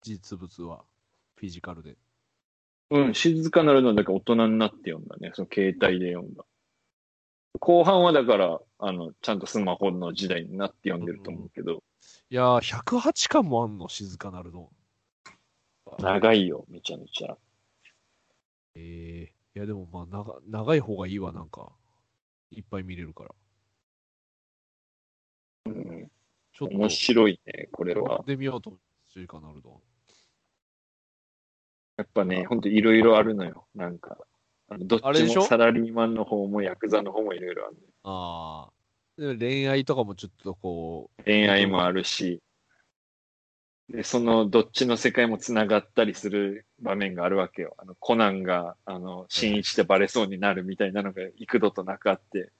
[0.02, 0.84] 実物は。
[1.36, 1.96] フィジカルで。
[2.90, 5.32] うん、静かなるのはだから大人になって読んだね。
[5.34, 6.44] その携帯で読んだ。
[7.60, 11.82] 後半はだから、あの、ちゃんとスマホの時代になって読んでると思うけど、
[12.30, 14.70] いやー、108巻もあんの、静かなるの。
[15.98, 17.36] 長いよ、めちゃめちゃ。
[18.76, 21.72] ええいや、でもまあ長、長い方がいいわ、なんか。
[22.50, 23.34] いっぱい見れるから。
[25.66, 26.10] うん、
[26.52, 28.26] ちょっと、面白いね、これ読はん。
[28.26, 28.80] でみようと思う。
[29.12, 29.80] 静かなるの。
[31.96, 33.66] やっぱね、ほんといろいろあるのよ。
[33.74, 34.18] なんか、
[34.68, 35.32] あのどっあれでしょ？
[35.34, 37.80] ちもサラリーマンの方もヤクザの方もいろいろある、ね。
[38.02, 38.72] ああ。
[39.16, 42.42] で恋愛とかもちょっとこう、恋愛もあるし、
[43.88, 47.74] で、そのどっちの世界もつながったりする場面があるわけよ。
[47.78, 52.50] あの、コナンが、あの、新一でバレそうになるみたいなのが幾度となくあって、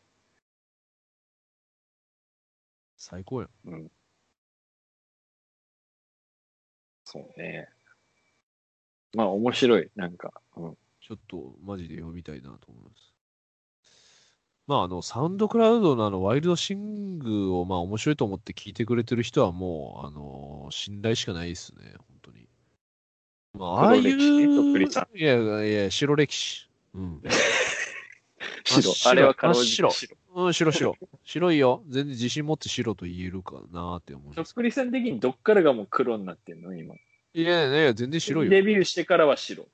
[2.97, 3.69] 最高やん。
[3.69, 3.91] うん。
[7.05, 7.69] そうね。
[9.15, 10.43] まあ面白い、なんか。
[10.57, 10.79] うん。
[11.01, 13.14] ちょっとマジで読みたいなと思います。
[14.67, 22.49] まあ、あの、サウンドクラウドのあの、ワイルドシングを、まあ、面白いと思って聞いてくれてる人はもう、あの、信頼しかないですね、本当に。
[23.53, 26.69] まあ、ああいう、いやいや、白歴史。
[26.95, 27.23] うん。
[28.65, 28.95] 白。
[28.95, 30.17] 白あれはかろうじて真っ白。
[30.35, 30.97] うん、白白。
[31.25, 31.83] 白いよ。
[31.89, 34.37] 全然自信持って白と言えるかなって思います。
[34.37, 36.95] とっくりさん的にどっからがもう黒になってんの今？
[37.35, 38.51] いやいやいや、全然白いよ。
[38.51, 39.69] デビューしてからは白。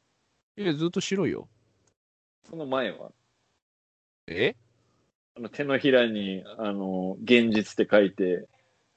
[0.56, 1.48] いや、ずっと白いよ。
[2.48, 3.12] その前は？
[4.26, 4.56] え？
[5.36, 8.48] あの手のひらに、あの、現実って書いて、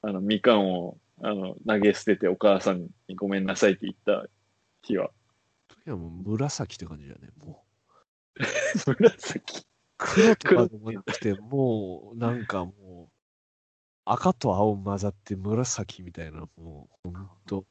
[0.02, 4.28] あの、みかんを、あの、投げ捨ててお母さんにごめんなさいって言った
[4.82, 5.10] 日は。
[5.86, 7.64] いや、もう紫って感じだね、も
[8.36, 8.90] う。
[8.98, 9.66] 紫。
[9.96, 13.14] 黒とかでもなくて、もう、なんかもう、
[14.04, 17.64] 赤と青混ざって紫みたいな、もう、ほんと。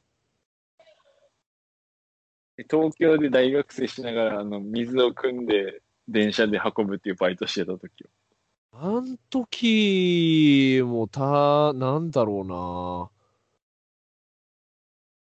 [2.70, 8.10] 東京で大学生しながら、あの、水を汲んで電車で運ぶっていうバイトしてた時よ。
[8.76, 13.10] あん時もた、なんだろうな。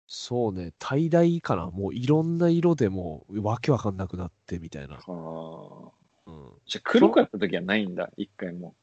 [0.07, 1.71] そうね、tie dye かな。
[1.71, 4.97] もういろんな色でもうわけわかんなくなってみたいな。
[4.97, 6.31] はあ。
[6.31, 8.77] うん、じゃあ黒かった時はないんだ、一回も。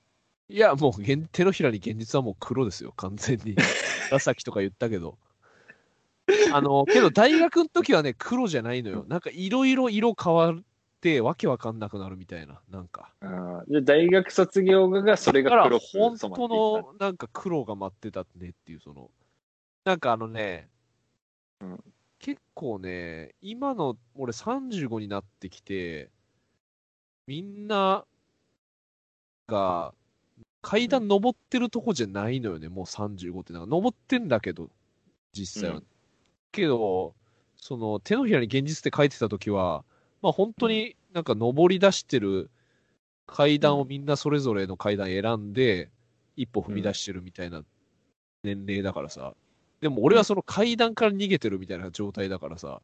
[0.49, 3.55] いや、もう現手のひらに現実はもう黒ですよ、完全に。
[4.11, 5.17] 紫とか言ったけど。
[6.53, 9.05] あの、けど大学の時はね、黒じゃないのよ。
[9.07, 10.53] なんかいろいろ色変わ
[10.99, 12.59] ってわけわかんなくなるみたいな。
[12.69, 13.13] なんか。
[13.21, 19.09] ああじゃあ大学卒業後がそれが黒く染ま本っていった当のなんか黒が待ってたねっていう、その、
[19.85, 20.69] なんかあのね、
[21.61, 21.83] うん
[22.19, 26.09] 結構ね、今の俺35になってきて、
[27.27, 28.03] みんな
[29.47, 29.93] が
[30.61, 33.53] 階段登ってるとこじゃないのよね、もう35って。
[33.53, 34.69] なんか登ってんだけど、
[35.31, 35.77] 実際は。
[35.77, 35.83] うん
[36.51, 37.13] けど、
[37.57, 39.83] その手のひらに現実って書いてた時は、
[40.21, 42.49] まあ本当になんか登り出してる
[43.25, 45.89] 階段をみんなそれぞれの階段選んで、
[46.35, 47.63] 一歩踏み出してるみたいな
[48.43, 49.33] 年齢だからさ。
[49.81, 52.81] でも俺はその階段から逃げてるみたいな状態だからさ。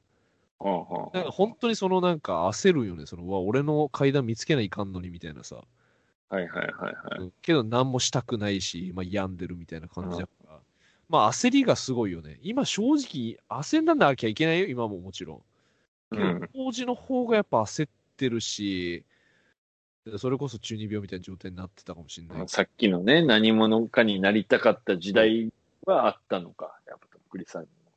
[1.13, 3.05] なんか本当にそのなんか焦るよね。
[3.05, 5.57] その、うわ、俺の階段見つけないかんのにみたいなさ。
[6.29, 7.19] はいはいはいはい。
[7.19, 10.59] うんけど何もしたくないし、まあ病んでるみたいな感じだから。
[11.09, 12.39] まあ焦りがすごいよね。
[12.41, 15.41] 今正直焦んなきゃいけないよ、今ももちろん。
[16.53, 19.05] 当時の方がやっぱ焦ってるし、
[20.17, 22.47] それこそ中二病みたいな状態になってたかもしれない。
[22.47, 25.51] さっきのね、何者かになりたかった時代
[25.85, 27.91] はあったのか、やっぱとっくりさんにも。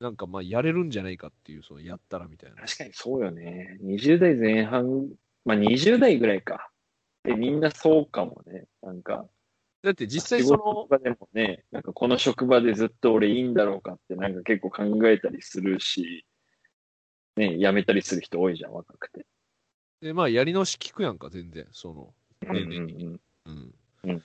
[0.00, 2.56] なんかまあやれるんじゃないかっていう、そのやったらみたいな。
[2.56, 3.78] 確かにそうよね。
[3.82, 5.08] 20代前半、
[5.44, 6.70] まあ20代ぐらいか。
[7.24, 8.66] で、みんなそうかもね。
[8.82, 9.26] なんか、
[9.82, 16.24] だって実際仕その、事とかでもね、なんかこの職場でずっと俺いいんだろうかってなんか結構考えたりするし、
[17.36, 19.26] ね、辞めたりする人多いじゃん、若くて。
[20.00, 21.66] でまあやり直し聞くやんか、全然。
[21.72, 22.14] その、
[22.46, 23.04] うん年齢的に。
[23.06, 24.10] うんうん。
[24.10, 24.22] うん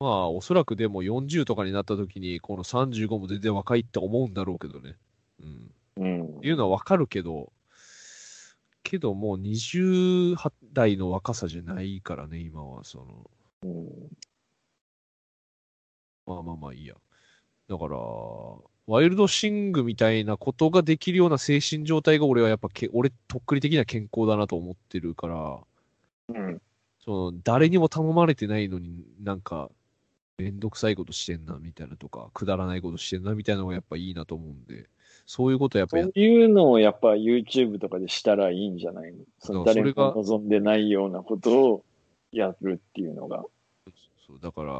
[0.00, 4.96] まあ、おそらくでも40とかになった時に、この35も全然若いって思うんだろうけどね。
[5.42, 5.74] うん。
[5.96, 6.06] う
[6.40, 6.40] ん。
[6.40, 7.52] いうのはわかるけど、
[8.84, 10.36] けどもう20
[10.72, 12.84] 代の若さじゃないからね、今は。
[12.84, 13.30] その、
[13.64, 13.88] うん
[16.26, 16.94] まあまあまあいいや。
[17.68, 17.98] だから、
[18.88, 25.58] ワイルドシングみたいなことができるような精神状態が俺はやっぱけ、俺、とっくり的には健康だなと思ってるから、
[26.28, 26.62] うん。
[27.04, 29.70] その、誰にも頼まれてないのになんか、
[30.38, 34.86] めんどくさいことしてんな、みたいなとか、くだらないことしてんな、みたいなのがやっぱいいなと思うんで、
[35.26, 39.18] そういうことやっぱそういうのをやっぱ YouTube とかでしたらいいんじゃないの？
[39.38, 41.84] その誰も望んでないようなことを
[42.32, 43.44] やるっていうのが。
[44.26, 44.72] そう、だから、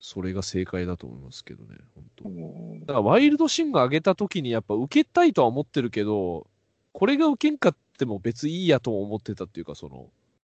[0.00, 6.46] それが正解だと思いますけどね、本当うんだからワイルドシング上げた時にやっぱ受けたいとは思ってるけど、
[6.92, 10.08] これが受けんかっても別にいいやとも思ってたっていうか、その、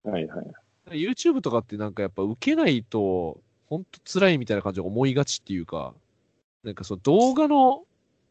[0.03, 0.51] はいはい。
[0.91, 5.93] YouTube とかってなんかやっぱ受けないと、ほんと辛いみたいな感じで思いがちっていうか、
[6.63, 7.83] なんかその動画の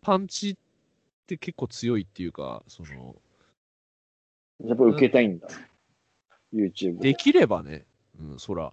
[0.02, 0.56] パンチっ
[1.26, 3.16] て結構強いっていうか、その、
[4.64, 5.48] やっぱ受けたいんだ。
[6.54, 7.12] YouTube で。
[7.12, 7.84] できればね、
[8.20, 8.72] うん、そら。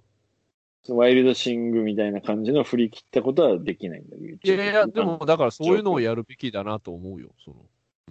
[0.93, 4.39] ワイルドシングみたいな感じの振り切ったことはできないんだ、YouTube。
[4.43, 7.51] いやいや、でもだからそういうのをやるべきだなと思うよ、そ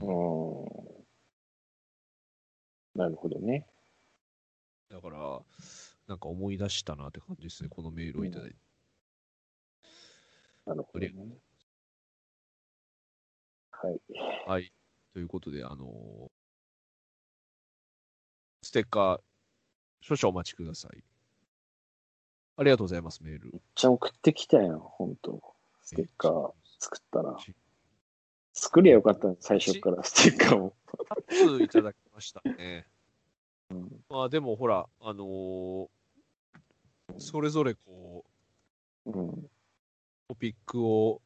[0.02, 0.64] の。
[2.94, 3.00] うん。
[3.00, 3.66] なるほどね。
[4.88, 5.40] だから、
[6.06, 8.56] なんか思い出したなって感じですね、このメールをいただいて。
[10.66, 11.12] なるほどね。
[13.70, 14.00] はい。
[14.46, 14.72] はい。
[15.12, 16.36] ということで、あのー
[18.66, 19.20] ステッカー、
[20.00, 21.15] 少々お待ちください。
[22.56, 23.50] ありがとうございます、メール。
[23.52, 25.42] めっちゃ送ってきたやん、ほんと。
[25.82, 27.36] ステッカー作ったら。
[28.54, 30.74] 作りゃよかったの最初からステッカーを。
[31.28, 32.86] 2ついただきましたね。
[33.70, 35.88] うんまあでもほら、あのー
[37.18, 38.24] それぞれこ
[39.06, 39.50] う、うん。
[40.28, 41.22] トピックを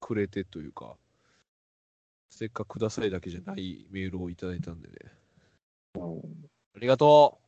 [0.00, 0.96] くれてというか、
[2.30, 4.94] ステッカーくださいだけじゃないメールをいただいたんでね。
[5.94, 6.18] うん。
[6.76, 7.38] ありがと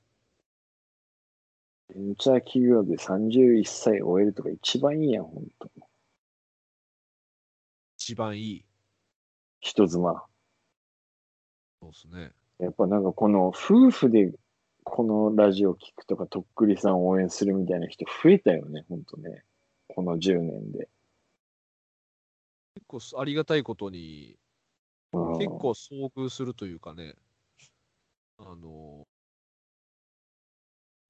[1.95, 5.71] ベンチャー企業で31歳終えるとか一番いいやん、ほんと。
[5.77, 5.81] う。
[7.99, 8.65] 一番いい。
[9.61, 10.25] 人妻。
[11.83, 12.33] そうですね。
[12.59, 14.33] やっぱなんかこの夫婦で
[14.85, 19.45] このラジオ聞くとか、とっくりさんを応援するみたいな人増えたよね、ほんとね。
[19.89, 20.89] この10年で。
[22.75, 24.37] 結構ありがたいことに、
[25.13, 27.15] うん結構遭遇するというかね、
[28.39, 29.07] あの、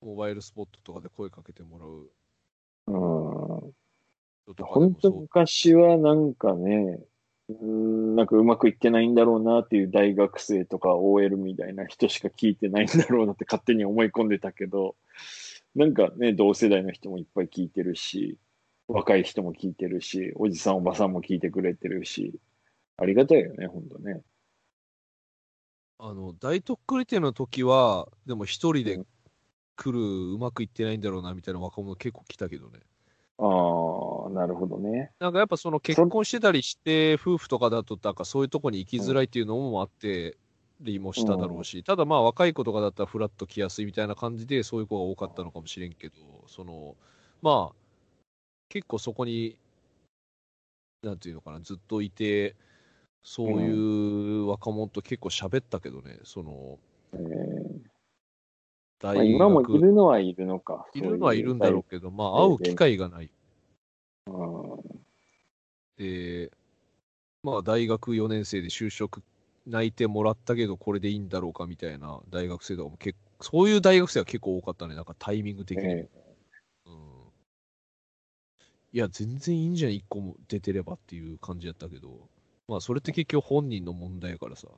[0.02, 2.10] モバイルスポットとかで声かけてもらう
[2.86, 3.72] うん。
[4.58, 5.12] 本当。
[5.12, 7.00] 昔はなんかね、
[7.48, 14.96] うんなんかうまくいってないんだろうなっていう大学生とか OL みたいな人しか聞いてないんだろうなって勝手に思い込んでたけど、
[15.74, 18.38] なんかね、同世代の人もいっぱい聞いてるし、
[18.88, 22.38] 若い人も聞いてるし、おじさんおばさんも聞いてくれてるし、
[22.96, 24.22] ありがたいよね、ほんとね。
[25.98, 29.00] あの、大とっくり店の時は、でも一人で
[29.76, 32.80] 来る、うまくいってないんだろうな、みたいな若者結構来たけどね。
[33.38, 35.12] ああ、なるほどね。
[35.18, 40.36] なんかやっぱその結婚してたりして、夫婦とかだと、なんかそういうとこに行きづらいっていうのもあって、
[40.80, 46.14] りもしただろうし、ただまあ若い子とかだったらフラッと来やすいみたいな感じで、そういう子が多かったのかもしれんけど、
[46.48, 46.96] その、
[47.40, 47.76] まあ、
[48.68, 49.56] 結構そこに、
[51.02, 52.56] なんていうのかな、ずっといて、
[53.22, 56.78] そういう若者と結構喋ったけどね、その、
[57.12, 57.91] えー
[59.02, 60.86] 大まあ、今もい学、るのはいるのか。
[60.94, 63.30] いるのはいるんだろうけど、まあ会う機会がない。
[64.28, 64.30] う。
[65.96, 66.52] で、
[67.42, 69.22] まあ大学4年生で就職
[69.66, 75.84] 内定もらったけど、これでいいんだろうかみたいな大学生とかも結構、そういう大学生は結構多かったね、なんかタイミング的に。
[75.84, 76.08] え
[76.86, 76.92] うん、
[78.92, 82.28] いや、全然いいんじゃん、1個も出てればっていう感じやったけど、
[82.68, 84.68] まあそれって結局本人の問題やからさ。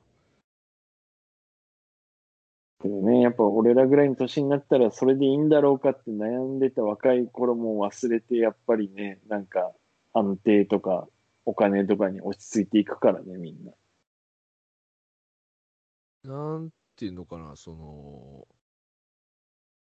[2.85, 9.71] けどね、やっぱ俺らぐらいの年になったらそれでいいんだろうかって悩んでた若い頃も忘れて、やっぱりね、なんか
[10.13, 11.07] 安定とか
[11.45, 13.71] お金とかに落ち着いていくからね、みんな。
[16.31, 18.47] なんていうのかな、その、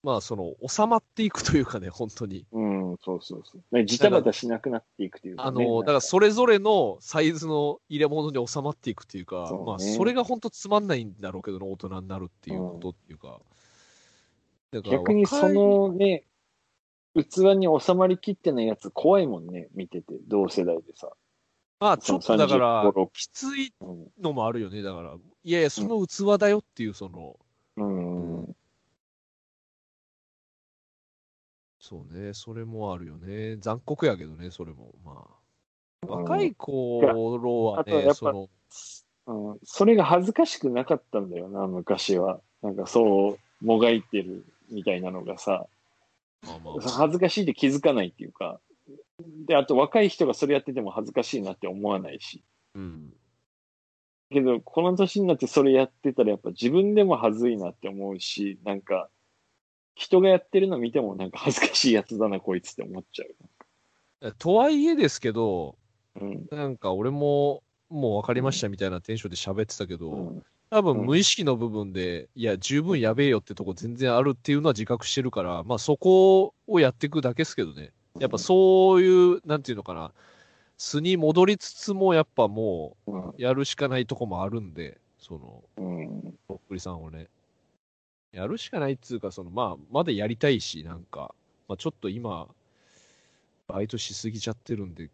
[0.05, 2.45] まあその、収まっていくというかね、本当に。
[2.53, 3.75] うん、そうそうそう。
[3.75, 5.65] ねジタバタしなくなっていくというか、ね。
[5.65, 13.41] あの、だからそれぞれのサイズの入れ物に収まっていくっていうか、そうねまあそれが本当つまんないんだろうけどな、大人になるっていうことっていうか。
[14.73, 16.25] だから逆にそのね、
[17.15, 21.09] 器に収まりきってないやつ怖いもんね、見てて、同世代でさ。
[21.81, 25.15] まあちょっとだから35、6きついうんのもあるよね、だから。
[25.45, 27.37] いやいや、その器だよっていう、その、
[27.79, 28.57] うん、うん
[31.95, 33.57] そうね、それもあるよね。
[33.59, 34.93] 残酷やけどね、それも。
[35.05, 36.07] まあ。
[36.07, 38.49] 若い頃はね、あとやっぱその、
[39.27, 42.41] うん、それが恥ずかしくなかったんだよな、昔は。
[42.63, 45.67] なんかそう、もがいてるみたいなのがさ、
[46.45, 48.61] まあまあ、恥ずかしいって気づかないっていうか、
[49.47, 52.43] で、あと若い人がそれやってても恥ずかしいなって思わないし。
[52.75, 53.13] うん。
[54.31, 59.09] けど、この年になってそれやってたらやっぱ自分でも恥ずいなって思うし、なんか、
[59.95, 63.25] 人がやってるの見てもなんか恥ずかしいやつだな、こいつって思っちゃ
[64.27, 64.33] う。
[64.39, 65.77] とはいえですけど、
[66.21, 66.47] うん。
[66.51, 70.43] なんか俺も、もう分かりましたみたいなテンションで喋ってたけど、うん。
[70.71, 77.93] 多分うん無意識の部分で、いや、十分やべえよってとこ全然あるっていうのは自覚してるから、まあそこをやっていくだけですけどね。
[78.19, 80.13] やっぱそういう、なんていうのかな、
[80.77, 83.29] 素に戻りつつも、やっぱもうん。
[83.29, 86.35] う、やるしかないとこもあるんで、その、うん。
[86.49, 87.29] とっくりさんをね。
[88.35, 91.35] やるしかないっつうか、その、まあ、まだやりたいし、なんか、
[91.69, 92.49] まあちょっと今、
[93.69, 95.09] バイトしすぎちゃってるんで、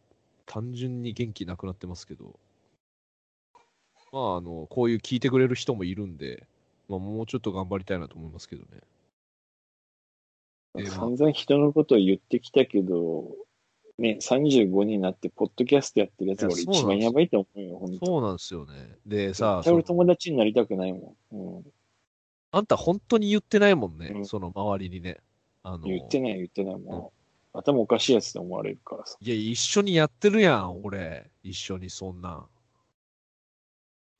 [0.46, 2.34] 単純に元気なくなってますけど、
[4.10, 6.46] まあ、あの、こういう聞いてくれる人もいるんで、
[6.88, 8.80] まあ、もうちょっと頑張りたいなと思いますけどね。
[10.78, 13.36] えまあ散々人のことを言ってきたけど、
[13.98, 18.96] ね、35になって、ポッドキャストやってるやつが俺一番やばいと思うよ、本当そうなんですよね。
[19.06, 21.36] でさ、絶対俺その友達になりたくないもん。
[21.36, 21.64] うん。
[22.52, 25.18] あんた本当に言ってないもんね、うんその周りにね。
[25.62, 27.12] あの、言ってない言ってないも
[27.54, 29.16] う、頭おかしいやつと思われるからさ。
[29.20, 31.30] いや、一緒にやってるやん、俺。
[31.42, 32.46] 一緒にそんなん。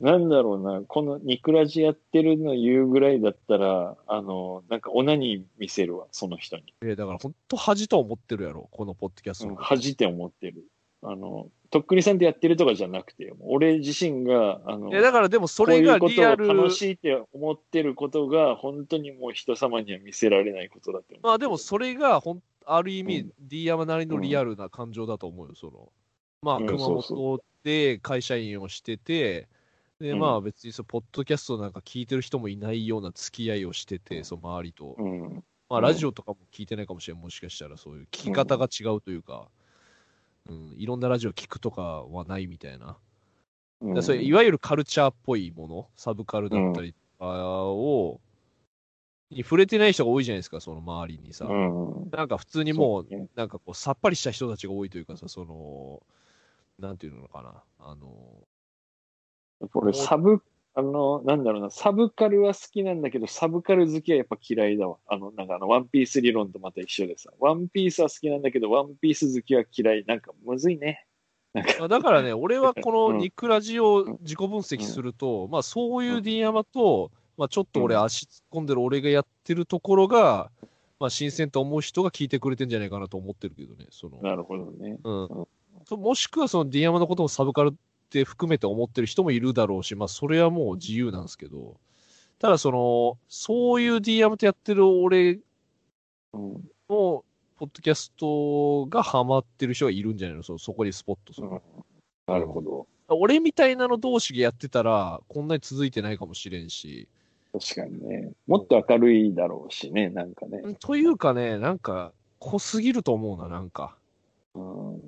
[0.01, 6.75] なんだろうな、このニクラジやってるの言うぐらいだったら、あの、なんかオナニー見せるわ、その人に。
[6.83, 9.69] えだから本当恥と思ってるやろ、このポッドキャストうんのこと。
[9.69, 10.65] 恥って思ってる。
[11.03, 16.49] あの、とっくりさんとやってるとかじゃなくて、俺自身が、あの、いや、だからでもそれがこういうリアル。
[16.49, 21.21] ことを楽しいって思ってることが、本当にもう人様には見せられないことだって。
[21.23, 25.93] まあでもそれがほん、ある意味、うん D 山なりのリアルな感情だと思うよ、その。
[26.43, 29.49] まあ、うん熊本で会社員をしてて、
[30.01, 34.97] で、うんまあ別にそのポッドキャストなんか聞いてる人もいないような付き合いをしてて、その周りと。
[34.99, 35.45] うん。
[35.69, 39.47] まあうんラジオとかも聞いてないかもしれん、もしかしたらそういう聞き方が違うというか、
[40.49, 42.97] うん、いろんなラジオ聞くとかはないみたいな。
[43.81, 48.21] うんらそれいわゆるカルチャーっぽいもの、サブカルだったりとかを、
[49.31, 51.47] に触れてない人が多いじゃないですか、その周りにさ。
[51.47, 52.11] うん。
[52.11, 56.03] なんか普通にもう、そうねなんかこう、さっぱりした人たちが多いというかさ、その、
[56.79, 58.11] なんていうのかな、あの、
[59.75, 60.43] 俺、サブ、
[60.75, 64.99] あの、なんだろうな、サブカルは好きなんだけど、サブカル好きはやっぱ嫌いだわ。
[65.09, 70.05] あの、なんかあの、ワンピース理論とまた一緒でさ、ワンピースは好きなんだけど、ワンピース好きは嫌い。
[70.07, 71.07] なんか、むずいね。
[71.55, 80.51] か、まあだからね、俺はこうんのニクラジを自己分析すると、まあそういう D 山と、まあちょっと俺うん足突っ込んでる俺がやってるところが、
[81.01, 84.19] まあ新鮮と思う人が聞いてくれてんじゃないかなと思ってるけどね、その。
[84.23, 84.99] なるほどね。
[85.03, 85.47] うん
[85.91, 87.75] もしくはその D 山のことをサブカル
[88.11, 91.79] って含めて思ってる人もいるだろうし、まあそれはもう自由なんですけど、
[92.41, 95.39] ただその、そういう D 山とやってる俺
[96.33, 96.53] うん。
[96.89, 97.25] の
[97.57, 100.43] ポッドキャストがハマってる人がいるんじゃないの？
[100.43, 101.47] そそこにスポットする。
[101.49, 101.61] うん
[102.27, 102.87] なるほど。
[103.09, 107.09] 俺みたいなの同士がやってたら、こんなに続いてないかもしれんし。
[107.53, 108.31] 確かにね。
[108.47, 110.63] もっと明るいだろうしね、なんかね。
[110.79, 113.97] というかね、なんか、濃すぎると思うな、なんか。
[114.55, 114.95] うん。
[114.95, 114.99] う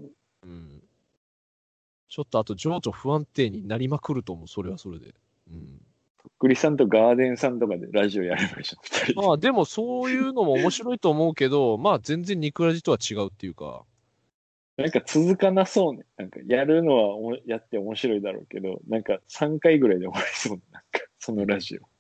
[0.47, 0.82] ん。
[2.13, 5.15] ちょっとあと情緒不安定になりまくると思う、それはそれで。
[5.51, 5.81] うん。
[6.23, 9.25] とっくりさんとガーデンさんとかでラジオやればいいじゃん。
[9.27, 13.87] まあでもそういうのも面白いと思うけど、 まあ全然ニクラジとは違うっていうか。
[14.77, 16.05] なんか続かなそうね。
[16.19, 20.61] なんかやるのはおやって面白いだろうけど、なんか3回ぐらいで終わりそう。
[20.71, 21.92] なんか、そのラジオ。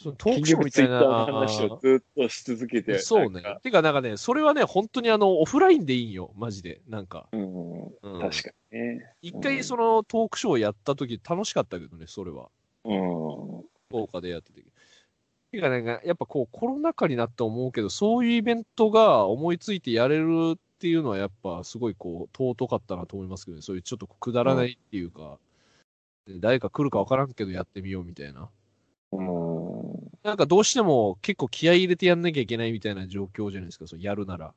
[0.00, 1.26] そのトークショーみたいな。
[1.26, 3.00] 話をずっとし続けて。
[3.00, 3.42] そうね。
[3.64, 6.80] てかなんかね、それはね、本当にあの、オフラインでいいんよ、マジで。
[6.88, 7.26] なんか。
[7.32, 9.12] うん、うん、確かにね。
[9.22, 12.48] 一回そのトークショーやった時楽しかったけどね、それは。
[12.84, 13.64] うん。
[13.88, 14.64] 福岡でやった時。
[15.50, 23.62] てかなんか、やっぱこうコロナ禍になって思うけど、そういうイベントが思いついてやれるっていうのはやっぱすごいこう尊かったなと思いますけどね。
[23.62, 25.38] そういうちょっとくだらないっていうか、
[26.28, 28.48] 誰か来るかわからんけどやってみようみたいな。
[29.12, 29.47] うん。
[30.28, 34.52] なんかどうしても結構気合い入れてやんなきゃいけないみたいな状況じゃないですか、そうやるなら。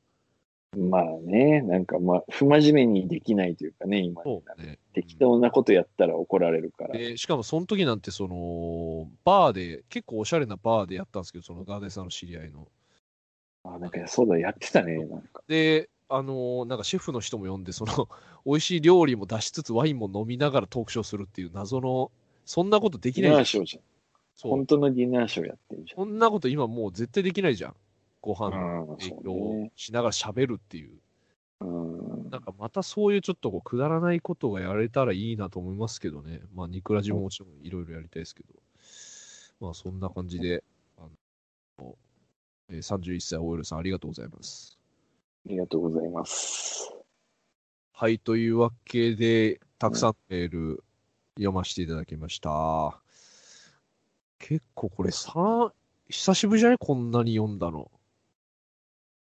[0.76, 4.22] まあね、なんかまあ、不真面目にできないというかね、今。
[4.22, 4.78] そうね。
[4.94, 6.98] 適当なことやったら怒られるから。
[6.98, 12.68] で、しかもその時なんてその、バーで、結構おしゃれなバーでやったんですけど、そのガーデンさんの知り合いの。
[13.64, 15.42] あ、なんかそうだ、やってたね、なんか。
[15.46, 18.08] で、あのーなんかシェフの人も呼んで、その、
[18.44, 22.10] 美味しい料理も出しつつワインも飲みながらトークショーするっていう謎の、
[22.44, 23.64] そんなことできないじゃん。
[24.40, 24.66] 本。
[24.66, 27.76] 当のディナーショーやってるじこんなこと今もう絶対できないじゃん。
[28.20, 28.86] ご飯ゃん。
[28.86, 29.72] のうん、そ提供うね。
[29.76, 30.92] しながら喋るっていう。
[31.60, 32.30] うん。
[32.30, 36.40] なんかまたそういうちょっとこうくだらないことがやれたらいいなと思いますけどね。
[36.54, 38.48] まあ、ニクラジももちろんいろいろやりたいですけど。
[39.60, 40.64] まあ、そんな感じで、
[40.98, 41.02] あ
[41.78, 41.96] の、
[42.68, 44.78] えー31歳オイルさんありがとうございます。
[45.46, 46.92] ありがとうございます。
[47.92, 50.82] はい、というわけで、たくさんメール
[51.36, 53.01] 読ませていただきました。
[54.42, 55.72] 結構これさ、
[56.08, 56.78] 久しぶりじゃない？
[56.78, 57.90] こんなに読んだの。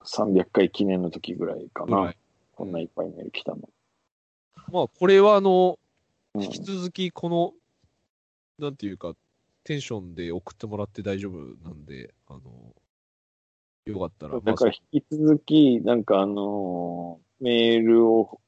[0.03, 1.99] 300回記念の時ぐらいかな。
[1.99, 2.17] ぐらい
[2.57, 3.69] こんないっぱいメール来たの。
[4.73, 5.79] まあ、これはあの、
[6.35, 7.53] うん引き続きこの、
[8.59, 9.15] なんていうか、
[9.65, 12.41] テンションで送ってもらって大丈夫なんで、あの、
[13.85, 18.41] よかったら、だから引き続き、なんかあのーメールを、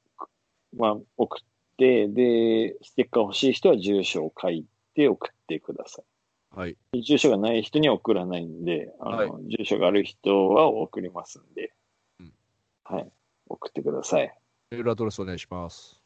[0.77, 1.43] まあ、送っ
[1.77, 4.65] て、で、ステッカー欲しい人は住所を書い
[4.95, 6.12] て送ってくださまあ
[6.55, 6.77] はい。
[6.93, 7.01] い。
[7.01, 11.73] 住所がない人には送らないんで、あの、はい住所がある人は送りますんで、
[12.19, 12.33] うん
[12.83, 13.11] はい。
[13.47, 14.31] 送ってください。
[14.71, 15.99] メールアドレスお願いします。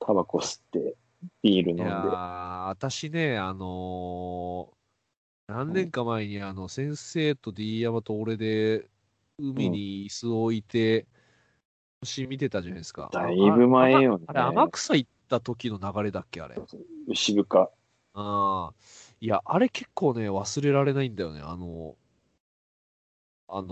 [0.00, 0.96] タバコ吸って、
[1.42, 1.84] ビール飲んで。
[1.84, 4.82] いやー、私ね、あのー
[5.48, 8.88] 何年か前に、あの、先生と D 山と俺で、
[9.38, 11.06] 海に椅子を置いて、
[12.00, 13.10] 星見てたじゃないですか。
[13.12, 14.26] だいぶ前よね。
[14.28, 16.56] あれ、天草行った時の流れだっけ、あれ。
[17.08, 17.70] 牛深。
[18.14, 18.74] ああ。
[19.20, 21.40] いや、あれ結構ね、忘れられないんだよね。
[21.40, 21.96] あの、
[23.48, 23.68] あの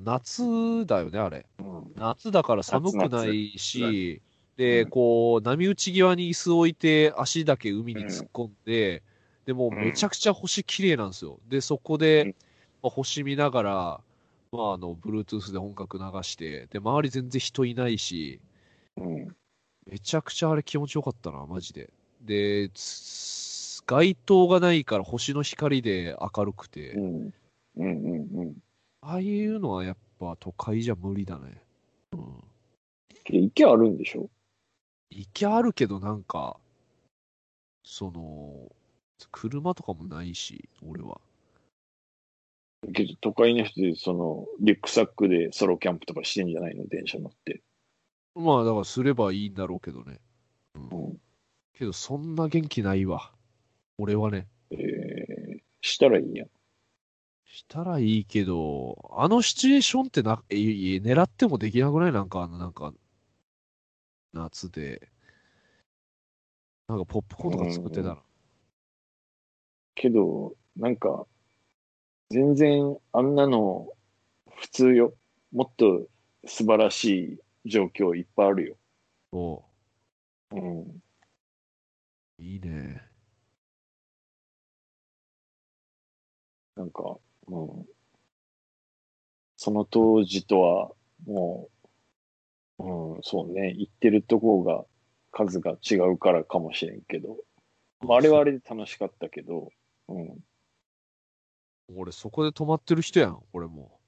[0.00, 1.46] ー夏だよね、あれ。
[1.58, 4.22] うん夏だから寒くない夏し、
[4.56, 9.02] で、うんこう、波打ち際に椅子置いて、足だけ海に突っ込んで、
[9.46, 11.40] でもうめちゃくちゃ星綺麗なんですよ。
[11.48, 12.34] で、そこで、うん
[12.82, 14.00] まあ、星見ながら、
[14.52, 18.40] まあ、あの、Bluetooth で音楽流して、で、周り全然人いないし、
[18.96, 19.36] うん。
[19.86, 21.92] めちゃくちゃあれ気持ちよかったな、マジで。
[22.20, 22.80] で、つ
[23.90, 27.34] 街灯がないから星の光で明るくて、うん。
[27.76, 28.54] うんうんうん。
[29.00, 31.60] ああいうのはやっぱ都会じゃ無理だね。
[32.12, 32.44] うん。
[33.26, 34.30] 池あるんでしょ？
[35.10, 36.56] 池あるけどなんか、
[37.84, 38.70] その、
[39.32, 41.20] 車とかもないし、俺は。
[42.94, 46.86] けど都会の人でそのリュックサックでソロキャンプとかしてんじゃないの？
[46.86, 47.60] 電車乗って。
[48.36, 50.20] まあだからすればいいんだろうけどね。
[50.76, 50.88] うん。
[50.90, 51.16] うん。
[51.76, 53.32] けどそんな元気ないわ。
[54.00, 54.48] 俺はね。
[54.70, 56.48] えー、したらいいやん。
[57.44, 62.12] したらいいけど、あのシチュエーションってな、え、狙ってもできなくない？
[62.12, 62.94] なんかあの、なんか、
[64.32, 65.10] 夏で。
[66.88, 68.22] なんかポップコーンとか作ってたら。
[69.94, 71.26] けど、なんか、
[72.30, 73.88] 全然あんなの
[74.56, 75.14] 普通よ。
[75.52, 76.06] もっと
[76.46, 78.76] 素晴らしい状況いっぱいあるよ。
[79.32, 79.64] そ
[80.52, 80.80] うん。
[80.82, 81.02] う。
[82.38, 83.09] いいね。
[86.76, 87.18] なんか、
[87.48, 87.86] うん。
[89.56, 90.92] その当時とは、
[91.26, 91.68] も
[92.78, 94.84] う、うん、そうね、行ってるとこが、
[95.32, 97.36] 数が違うからかもしれんけど、
[98.00, 99.70] まあ、あれはあれで楽しかったけど、
[100.08, 100.38] うん。
[101.96, 104.00] 俺そこで止まってる人やん、俺も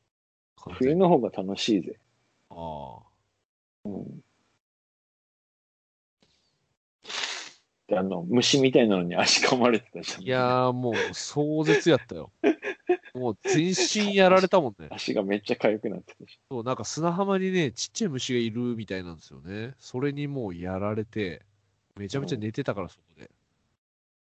[0.71, 1.99] 冬の方が楽しいぜ。
[2.51, 3.03] ああ。
[3.85, 4.21] うん。
[7.93, 10.23] で、あの、虫みたいなのに足噛まれてたじゃん。
[10.23, 12.33] いやーもう壮絶やったよ。
[13.15, 14.89] もう全身やられたもんね。
[14.91, 16.41] 足がめっちゃ痒くなってたし。
[16.51, 19.75] そう、なんか砂浜にね、ちっちゃい虫がいるみたいなんですよね。
[19.79, 21.43] それにもうやられて、
[21.99, 23.31] めちゃめちゃ寝てたから、そこで。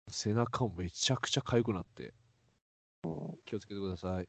[0.10, 2.14] 背中もめちゃくちゃ痒くなって。
[3.06, 3.38] うん。
[3.46, 4.28] 気をつけてください。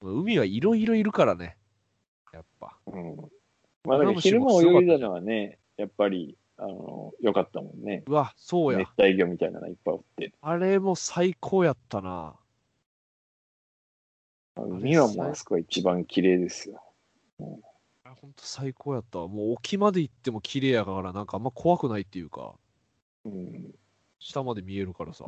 [0.00, 1.58] 海はいろいろいるからね。
[2.32, 2.78] やっぱ。
[2.86, 3.16] うん。
[3.82, 8.04] まあ、だから昼間泳いだのはね、やっぱり、あの、良かったもんね。
[8.06, 8.88] うわ、そうや熱。
[8.98, 10.32] 帯魚みたいなのがいっぱいおって。
[10.40, 12.34] あれも最高やったな。
[14.56, 16.82] 海はもうあそこが一番綺麗ですよ。
[18.04, 19.28] あほんと最高やったわ。
[19.28, 22.54] もう沖まで行っても綺麗やから、なんかあんま怖くないっていうか、
[23.26, 23.74] うん。
[24.18, 25.26] 下まで見えるからさ。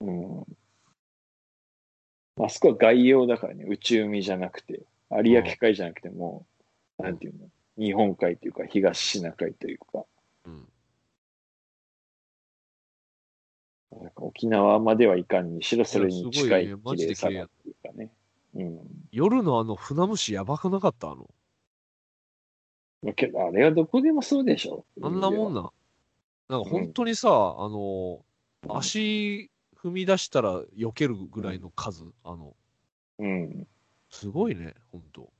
[0.00, 0.40] うん。
[2.42, 6.46] あそこは外洋だからね、内海じゃなくて、有明海じゃなくても
[6.98, 10.04] う、なんていうの、日本海というか、東シナ海というか、
[10.46, 10.68] うん。
[13.92, 18.10] なんか沖縄まではいかんにしろ、それに近い綺麗さがっていうかね。
[18.54, 18.80] うん。
[19.12, 21.10] 夜のあの船虫やばくなかった？
[21.10, 21.30] あの。
[23.02, 24.84] まあけど、あれはどこでもそうでしょ。
[25.02, 25.62] あんなもんな。
[25.62, 25.70] な。
[26.48, 28.24] なんか本当にさ、あの、
[28.68, 32.54] 足踏み出したら避けるぐらいの数、あの、
[33.18, 33.66] うん。
[34.10, 35.32] すごいね、本当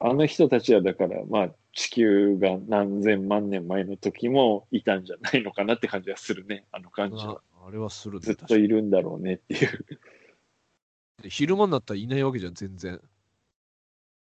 [0.00, 6.64] あの人たちはだから、まあ、地球が何千万年前の時もいたんじゃないのかなって感じはするね。
[6.72, 7.42] あの感じは。
[7.60, 8.20] ああれはするね。
[8.20, 9.86] ずっといるんだろうねっていう。
[11.22, 13.00] で昼間になったらいないわけじゃん、全然。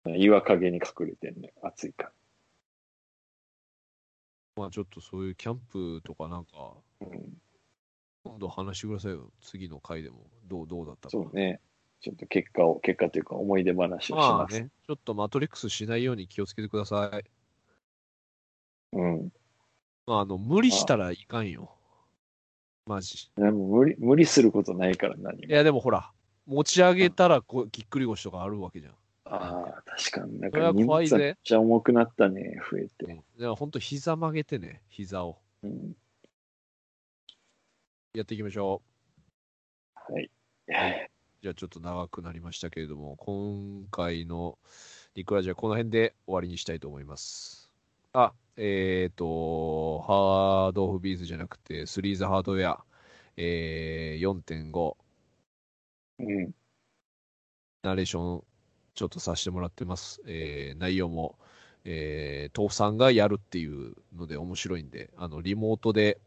[0.06, 1.52] 岩陰に隠れてんね。
[1.62, 2.12] 暑いから。
[4.56, 7.42] まあちょっとそういうキャンプとかなんか、うん、
[8.22, 9.30] 今度話してくださいよ。
[9.40, 10.30] 次の回でも。
[10.46, 11.10] どう、どうだったか。
[11.10, 11.60] そうね。
[12.00, 14.60] ちょっと結果を、結果というか思い出話をしまあます。
[14.60, 17.24] ね、ちょっとマトリックスしないように気をつけてください。
[18.94, 19.32] うん。
[20.06, 21.70] まああの、無理したらいかんよ。
[22.86, 23.30] マジ。
[23.36, 25.44] でも無理、無理することないから何も。
[25.44, 26.10] いやでもほら、
[26.46, 28.94] 持ち上げたらこうぎっくり腰とかあるわけじゃん。
[29.24, 30.38] ああ、確かに。
[30.40, 33.22] なんそれはか荷怖いぜ物めっちゃ重くなったね、増えて。
[33.38, 35.38] じゃあほんと膝曲げてね、膝を。
[35.62, 35.96] うん。
[38.14, 38.82] やっていきましょ
[39.94, 40.24] はい。
[40.24, 40.30] う。
[41.42, 44.58] じゃあちょっと長くなりましたけれども、今回の
[45.14, 47.70] リクラジはこの辺で終わりにしたいと思います。
[48.12, 52.84] あ、えっ、と、ハードオフビーズじゃなくて、スリーズハードウェア、
[53.36, 54.96] えー、4.5、
[56.20, 56.54] うん。
[57.82, 58.44] ナレーション
[58.94, 60.22] ちょっとさせてもらってます。
[60.26, 61.36] えー内容も、
[61.84, 66.20] えー、豆腐さんがやるっていうので面白いんで、あの、リモートで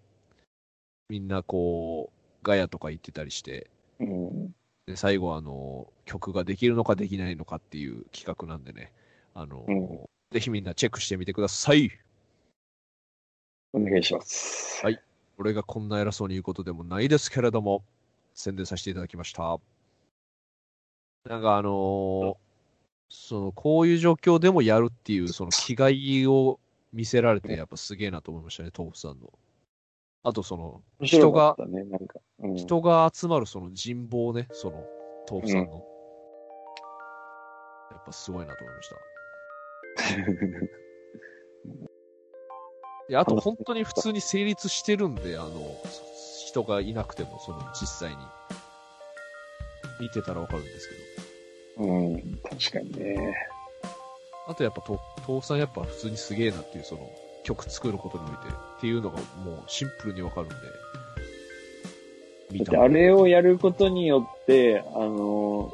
[1.09, 3.69] みんなこう、ガヤとか言ってたりして、
[3.99, 4.51] うん。
[4.85, 8.91] で最後あの、曲ができるのかできないのかっていう企画なんでね、
[9.33, 9.99] あの、うん
[10.29, 11.89] ぜひみんなチェックしてみてください。
[13.73, 14.83] お願いします。
[14.83, 14.99] はい
[15.39, 17.83] 俺がこんな偉そうに言うことでもないですけれども、
[18.33, 19.59] 宣伝させていただきました。
[21.29, 22.35] なんかあのー
[23.09, 26.59] その、こういう状況でもやるっていう、その気概を
[26.91, 29.31] 見せられて、やっぱすげえなと思いましたね、豆腐さんの。
[30.23, 32.19] あと、その、面白かったね、なんか。
[32.39, 34.83] うん、人が集まるその人望ね、その、
[35.29, 35.85] 豆腐さんの。
[37.91, 38.95] やっぱすごいなと思いました。
[43.09, 45.49] いや、あと本当に普通に成立してるんで、あの、
[46.45, 48.17] 人がいなくても、その実際に。
[49.99, 50.89] 見てたらわかるんです
[51.75, 51.87] けど。
[51.87, 53.35] うん、確かにね。
[54.47, 57.09] あとやっぱ、と父さんやっぱ普通にすげえなっていう、その、
[57.43, 58.37] 曲作ることにおいて、
[58.77, 60.55] っていうのがもうシンプルにわかるんで。
[62.51, 65.71] 見だってあれをやることによって、あの、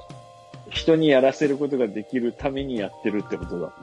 [0.69, 3.73] 人にやらせることができるためにやってるってことだ。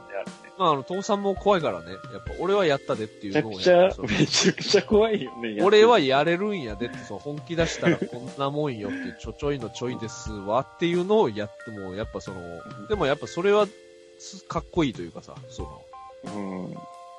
[0.60, 1.92] まあ、あの、父さんも怖いからね。
[2.12, 5.62] やっぱ、俺はやったでっていめちゃうのをくちゃやっぱ、そのめちゃくちゃ怖いよね。
[5.62, 12.42] 俺はやれるんやでって、そう、本気出したらこんなもんよってちょちょいのちょいですわっていうのをやっても、やっぱその、
[12.90, 13.66] でもやっぱそれは、
[14.18, 15.82] すかっこいいというかさ、その、
[16.36, 16.38] う
[16.68, 16.74] ん。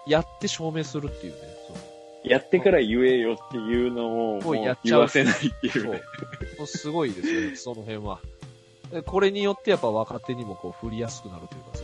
[0.06, 1.80] やって証明するっていうね、その、
[2.24, 6.02] やってから言えよっていうのを、もう言わせないっていそううね。。
[6.60, 8.20] もうすごいですよね、その辺は。
[8.92, 11.84] でこれによってやっぱ若手にもこう振りやすくなるというかさ、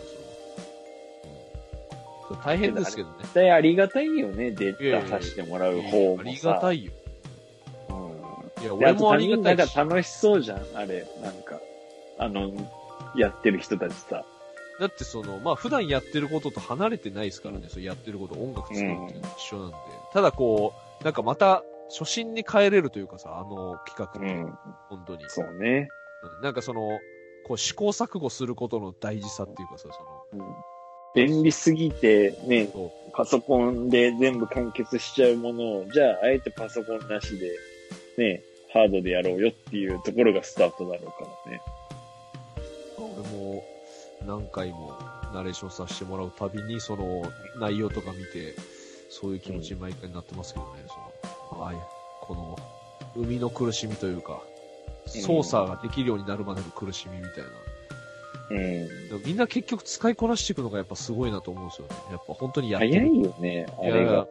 [2.35, 3.15] 大変ですけどね。
[3.21, 6.21] 絶対ありがたいよね、デいやいやータさせてもらう方もさ。
[6.21, 6.91] ありがたいよ。
[7.89, 8.63] うん。
[8.63, 9.57] いや、で俺もありがたいし。
[9.57, 11.05] なんか楽しそうじゃん、あれ。
[11.21, 11.59] なんか、
[12.19, 12.51] あの、
[13.15, 14.25] やってる人たちさ。
[14.79, 19.77] だってその、まあ普段やってることと離れてないですからね、そうやってること、音楽作るっていうのは一緒なんで。
[20.13, 24.57] ただこう、なんかまた、初心に帰れるというかさ、あの企画って、うん。
[24.89, 25.23] 本当に。
[25.29, 25.89] そうね。
[26.23, 26.99] うんなんかその、
[27.47, 29.87] こう試行錯誤することの大事さっていうかさ、
[30.31, 30.55] その、うん
[31.15, 37.51] 便利すぎて、ね、そパソコンで全部完結しちゃうものを、じゃあ、あえてパソコンなしで、
[38.17, 41.61] ね、ハードでやろうよっていうところがスタートだろうからね。
[42.97, 43.63] 俺も
[44.25, 44.93] 何回も
[45.33, 47.23] ナレーションさせてもらうたびに、その
[47.59, 48.53] 内容とか見て、
[49.09, 50.83] そういう気持ちに毎回なってますけどね、
[51.49, 51.79] その、ああいう、
[52.21, 52.59] この、
[53.15, 54.41] 生みの苦しみというか、
[55.07, 57.49] 操作ができるようになるまでの苦しみみたいな。
[58.49, 58.87] うん。
[59.25, 61.95] みんな結局使いこなしていくのがやっぱすごいなと思うんですよね。
[62.11, 63.07] やっぱ本当にやって早る。
[63.07, 64.11] いよね、あれが。
[64.11, 64.27] なんか。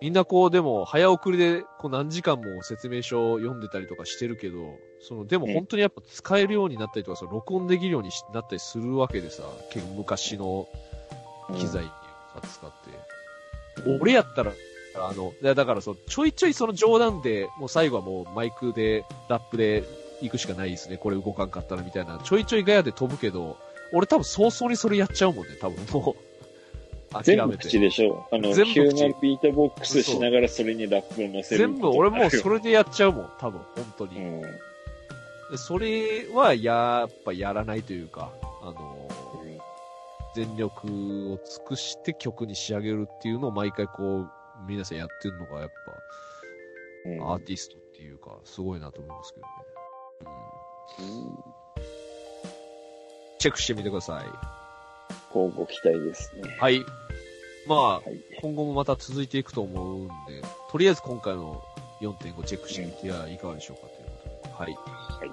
[0.00, 10.66] みんなこう、でも、早送りで、こう何時間も説明書を読んでたりとかしてるけど、その、でも本当にやっぱ使えるようになったりとか、その録音できるようにしなったりするわけでさ、結構昔の
[11.54, 13.90] 機材をさ、使って。
[14.00, 14.52] 俺やったら、
[14.96, 19.84] あの、だからそう、ちょいちょいその冗談で、もう最後はもうマイクで、ラップで
[20.20, 20.96] 行くしかないですね。
[20.96, 22.20] これ動かんかったらみたいな。
[22.24, 23.56] ちょいちょいガヤで飛ぶけど、
[23.92, 26.14] 俺多分早々にそれやっちゃうもんね、多分もう。
[27.12, 27.64] 諦全部めて。
[27.64, 31.58] 口でしょあの、全部口ヒューマンビートボックスしながらそれにラップを乗せる。
[31.58, 34.16] 全部俺もうそれでやっちゃうもん、多分、本当に。
[34.16, 34.40] うん。
[34.42, 38.30] でそれはやっぱやらないというか、
[38.62, 39.08] あの、
[40.34, 40.86] 全力
[41.32, 44.30] を尽くして曲に仕上げるっていうのを毎回こう、
[44.68, 45.70] 皆さんやってるのがやっ
[47.06, 49.52] うんぱアーティストっていうか、すごいなと思いますけどね。
[53.38, 54.24] チェックしてみてください。
[55.32, 56.56] こうご期待ですね。
[56.58, 56.84] はい。
[57.66, 58.20] まあ、はい。
[58.40, 60.12] 今後もまた続いていくと思うんで、
[60.70, 61.62] とりあえず今回の
[62.00, 64.54] 4.5チェックしてみてはいかがでしょうかということで。
[64.54, 64.74] はい。
[64.74, 65.30] はい。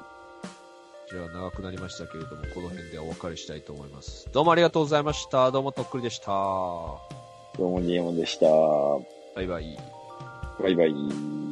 [1.09, 4.29] じゃあ長くなりましたけれども、この辺でお別れしたいと思います。
[4.31, 5.51] どうもありがとうございました。
[5.51, 6.27] どうもとっくりでした。
[6.27, 6.99] ど
[7.59, 8.45] うも、ディエモンでした。
[9.35, 9.77] バイバイ。
[10.61, 11.46] バイバイ。